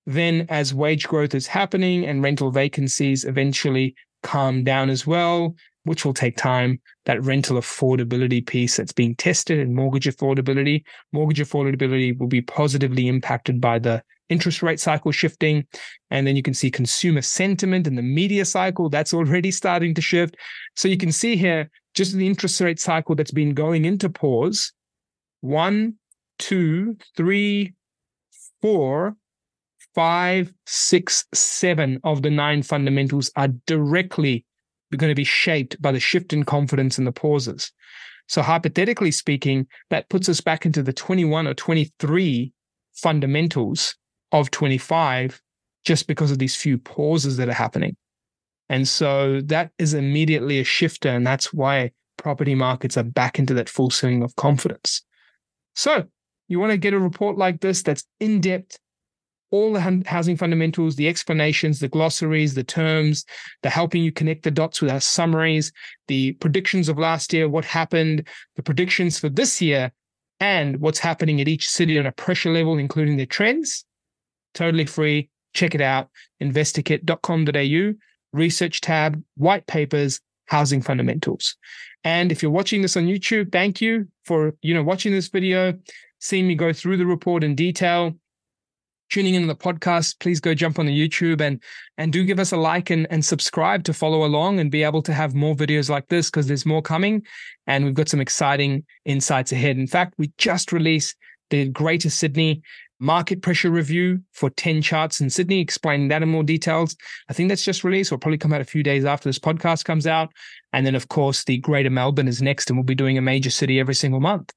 Then 0.06 0.46
as 0.50 0.74
wage 0.74 1.08
growth 1.08 1.34
is 1.34 1.48
happening 1.48 2.06
and 2.06 2.24
rental 2.24 2.52
vacancies 2.52 3.24
eventually 3.24 3.96
calm 4.24 4.64
down 4.64 4.90
as 4.90 5.08
well, 5.08 5.56
which 5.84 6.06
will 6.06 6.14
take 6.14 6.38
time, 6.38 6.80
that 7.06 7.24
rental 7.24 7.58
affordability 7.58 8.46
piece 8.46 8.78
that's 8.78 8.92
being 8.92 9.16
tested 9.16 9.60
and 9.60 9.76
mortgage 9.76 10.06
affordability, 10.06 10.84
mortgage 11.12 11.40
affordability 11.40 12.18
will 12.18 12.28
be 12.28 12.42
positively 12.42 13.08
impacted 13.08 13.60
by 13.60 13.80
the 13.80 14.04
interest 14.30 14.64
rate 14.64 14.80
cycle 14.80 15.12
shifting. 15.12 15.66
And 16.10 16.26
then 16.26 16.36
you 16.36 16.42
can 16.42 16.54
see 16.54 16.72
consumer 16.72 17.22
sentiment 17.22 17.88
and 17.88 17.98
the 17.98 18.04
media 18.04 18.46
cycle 18.46 18.90
that's 18.90 19.14
already 19.14 19.52
starting 19.62 19.94
to 19.96 20.02
shift. 20.02 20.38
So 20.76 20.88
you 20.88 20.98
can 20.98 21.12
see 21.12 21.36
here 21.36 21.70
just 21.94 22.16
the 22.16 22.28
interest 22.28 22.62
rate 22.62 22.80
cycle 22.80 23.16
that's 23.16 23.32
been 23.32 23.54
going 23.54 23.86
into 23.86 24.10
pause. 24.10 24.72
One, 25.42 25.96
two, 26.40 26.98
three, 27.18 27.74
four, 28.62 29.16
five, 29.94 30.54
six, 30.66 31.26
seven 31.34 32.00
of 32.04 32.22
the 32.22 32.30
nine 32.30 32.64
fundamentals 32.64 33.32
are 33.36 33.50
directly 33.66 34.46
going 34.98 35.12
to 35.12 35.16
be 35.16 35.24
shaped 35.24 35.82
by 35.82 35.92
the 35.92 36.00
shift 36.00 36.34
in 36.34 36.44
confidence 36.44 36.98
and 36.98 37.08
the 37.08 37.12
pauses. 37.12 37.72
So 38.28 38.42
hypothetically 38.42 39.12
speaking, 39.12 39.68
that 39.90 40.10
puts 40.10 40.30
us 40.30 40.42
back 40.42 40.66
into 40.66 40.84
the 40.84 40.94
21 40.94 41.48
or 41.48 41.54
23 41.54 42.54
fundamentals 42.94 43.96
of 44.32 44.52
25 44.52 45.42
just 45.84 46.08
because 46.08 46.32
of 46.32 46.40
these 46.40 46.56
few 46.56 46.78
pauses 46.78 47.38
that 47.38 47.50
are 47.50 47.54
happening. 47.54 47.96
And 48.70 48.88
so 48.88 49.42
that 49.46 49.72
is 49.78 49.94
immediately 49.94 50.60
a 50.60 50.64
shifter. 50.64 51.10
And 51.10 51.28
that's 51.28 51.54
why 51.54 51.92
property 52.18 52.56
markets 52.56 52.98
are 52.98 53.04
back 53.04 53.40
into 53.40 53.54
that 53.56 53.68
full 53.68 53.90
swing 53.90 54.24
of 54.24 54.36
confidence. 54.36 55.02
So 55.76 56.06
you 56.48 56.60
want 56.60 56.72
to 56.72 56.78
get 56.78 56.94
a 56.94 57.00
report 57.00 57.38
like 57.38 57.60
this 57.62 57.84
that's 57.84 58.06
in 58.20 58.40
depth, 58.40 58.78
all 59.52 59.74
the 59.74 60.04
housing 60.06 60.38
fundamentals, 60.38 60.96
the 60.96 61.08
explanations, 61.08 61.80
the 61.80 61.88
glossaries, 61.88 62.56
the 62.56 62.64
terms, 62.64 63.26
the 63.64 63.70
helping 63.70 64.02
you 64.02 64.12
connect 64.12 64.44
the 64.44 64.52
dots 64.52 64.82
with 64.82 64.90
our 64.90 65.02
summaries, 65.02 65.72
the 66.08 66.32
predictions 66.34 66.90
of 66.90 66.98
last 66.98 67.34
year, 67.34 67.48
what 67.48 67.66
happened, 67.66 68.28
the 68.56 68.64
predictions 68.64 69.20
for 69.20 69.30
this 69.30 69.62
year, 69.62 69.92
and 70.40 70.78
what's 70.78 71.00
happening 71.00 71.40
at 71.40 71.48
each 71.48 71.70
city 71.70 72.00
on 72.00 72.06
a 72.06 72.12
pressure 72.12 72.52
level, 72.52 72.78
including 72.78 73.18
the 73.18 73.26
trends 73.26 73.86
totally 74.54 74.86
free. 74.86 75.30
Check 75.54 75.76
it 75.76 75.82
out. 75.82 76.10
InvestorKit.com.au, 76.42 77.94
research 78.34 78.82
tab, 78.82 79.22
white 79.36 79.68
papers, 79.68 80.20
housing 80.46 80.82
fundamentals. 80.82 81.56
And 82.04 82.32
if 82.32 82.42
you're 82.42 82.52
watching 82.52 82.82
this 82.82 82.98
on 82.98 83.06
YouTube, 83.06 83.52
thank 83.52 83.82
you 83.82 84.08
for, 84.26 84.56
you 84.62 84.74
know, 84.74 84.84
watching 84.84 85.12
this 85.12 85.28
video, 85.28 85.74
seeing 86.20 86.48
me 86.48 86.56
go 86.56 86.74
through 86.74 86.98
the 86.98 87.06
report 87.06 87.44
in 87.44 87.56
detail. 87.56 88.16
Tuning 89.12 89.36
in 89.36 89.46
the 89.46 89.56
podcast, 89.56 90.20
please 90.22 90.40
go 90.40 90.54
jump 90.54 90.80
on 90.80 90.86
the 90.86 90.98
YouTube 90.98 91.42
and 91.42 91.62
and 91.98 92.14
do 92.14 92.24
give 92.24 92.40
us 92.40 92.54
a 92.54 92.58
like 92.58 92.90
and, 92.90 93.06
and 93.12 93.24
subscribe 93.24 93.84
to 93.84 93.94
follow 93.94 94.24
along 94.24 94.60
and 94.60 94.72
be 94.72 94.84
able 94.84 95.02
to 95.02 95.14
have 95.14 95.36
more 95.36 95.54
videos 95.54 95.90
like 95.90 96.08
this 96.08 96.30
because 96.30 96.48
there's 96.48 96.66
more 96.66 96.82
coming 96.82 97.22
and 97.68 97.84
we've 97.84 97.94
got 97.94 98.08
some 98.08 98.22
exciting 98.22 98.86
insights 99.04 99.52
ahead. 99.52 99.78
In 99.78 99.86
fact, 99.86 100.14
we 100.18 100.32
just 100.38 100.72
released 100.72 101.18
the 101.50 101.68
Greater 101.68 102.10
Sydney 102.10 102.62
market 103.02 103.42
pressure 103.42 103.70
review 103.70 104.22
for 104.32 104.50
10 104.52 104.82
charts 104.82 105.20
in 105.20 105.30
Sydney, 105.30 105.60
explaining 105.60 106.08
that 106.08 106.24
in 106.24 106.30
more 106.30 106.44
details. 106.44 106.96
I 107.30 107.34
think 107.34 107.50
that's 107.50 107.66
just 107.66 107.84
released. 107.84 108.12
Will 108.12 108.20
probably 108.20 108.38
come 108.38 108.54
out 108.54 108.62
a 108.62 108.66
few 108.66 108.84
days 108.84 109.04
after 109.04 109.28
this 109.28 109.40
podcast 109.40 109.84
comes 109.84 110.08
out. 110.08 110.32
And 110.72 110.86
then, 110.86 110.96
of 110.96 111.10
course, 111.10 111.44
the 111.44 111.58
Greater 111.58 111.90
Melbourne 111.90 112.28
is 112.28 112.42
next, 112.42 112.70
and 112.70 112.78
we'll 112.78 112.86
be 112.86 112.96
doing 112.96 113.18
a 113.18 113.22
major 113.22 113.50
city 113.50 113.80
every 113.80 113.96
single 113.96 114.22
month. 114.22 114.54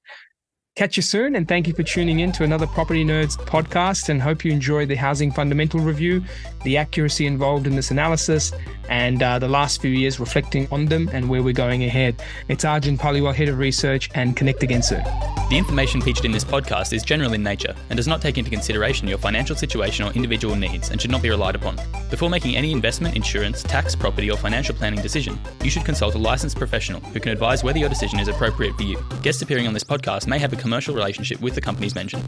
Catch 0.77 0.97
you 0.97 1.05
soon, 1.05 1.37
and 1.37 1.47
thank 1.47 1.69
you 1.69 1.73
for 1.73 1.85
tuning 1.85 2.19
in 2.19 2.33
to 2.33 2.43
another 2.43 2.67
Property 2.67 3.05
Nerds 3.05 3.37
podcast. 3.37 4.09
And 4.09 4.21
hope 4.21 4.45
you 4.45 4.51
enjoy 4.51 4.87
the 4.87 4.97
housing 4.97 5.31
fundamental 5.31 5.79
review, 5.79 6.21
the 6.65 6.77
accuracy 6.77 7.29
involved 7.29 7.69
in 7.69 7.77
this 7.77 7.93
analysis, 7.93 8.51
and 8.89 9.23
uh, 9.23 9.39
the 9.39 9.47
last 9.47 9.81
few 9.81 9.93
years 9.93 10.19
reflecting 10.19 10.67
on 10.73 10.87
them 10.87 11.09
and 11.13 11.29
where 11.29 11.45
we're 11.45 11.53
going 11.53 11.85
ahead. 11.85 12.21
It's 12.49 12.65
Arjun 12.65 12.99
Paliwal, 12.99 13.33
Head 13.33 13.49
of 13.51 13.59
Research, 13.59 14.11
and 14.17 14.37
connect 14.37 14.65
again 14.65 14.83
soon. 14.83 15.05
The 15.49 15.59
information 15.59 16.01
featured 16.01 16.25
in 16.25 16.33
this 16.33 16.43
podcast 16.43 16.93
is 16.93 17.05
general 17.05 17.35
in 17.35 17.43
nature 17.43 17.77
and 17.91 17.97
does 17.97 18.09
not 18.09 18.21
take 18.21 18.39
into 18.39 18.51
consideration 18.51 19.07
your 19.07 19.19
financial 19.19 19.55
situation 19.55 20.05
or 20.05 20.11
individual 20.13 20.57
needs 20.57 20.91
and 20.91 21.01
should 21.01 21.11
not 21.11 21.23
be 21.23 21.31
relied 21.31 21.55
upon. 21.55 21.79
Before 22.11 22.31
making 22.31 22.57
any 22.57 22.73
investment, 22.73 23.15
insurance, 23.15 23.63
tax, 23.63 23.95
property, 23.95 24.31
or 24.31 24.37
financial 24.37 24.75
planning 24.75 25.03
decision, 25.03 25.39
you 25.63 25.71
should 25.71 25.85
consult 25.85 26.15
a 26.15 26.19
licensed 26.19 26.57
professional 26.57 27.01
who 27.01 27.21
can 27.21 27.31
advise 27.31 27.63
whether 27.63 27.79
your 27.79 27.89
decision 27.89 28.19
is 28.19 28.29
appropriate 28.29 28.75
for 28.75 28.83
you. 28.83 28.99
Guests 29.23 29.43
appearing 29.43 29.67
on 29.67 29.75
this 29.75 29.85
podcast 29.85 30.27
may 30.27 30.39
have 30.39 30.53
a 30.53 30.57
commercial 30.65 30.95
relationship 30.95 31.43
with 31.43 31.55
the 31.55 31.61
companies 31.61 31.95
mentioned. 31.95 32.25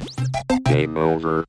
Game 0.66 0.98
over. 0.98 1.42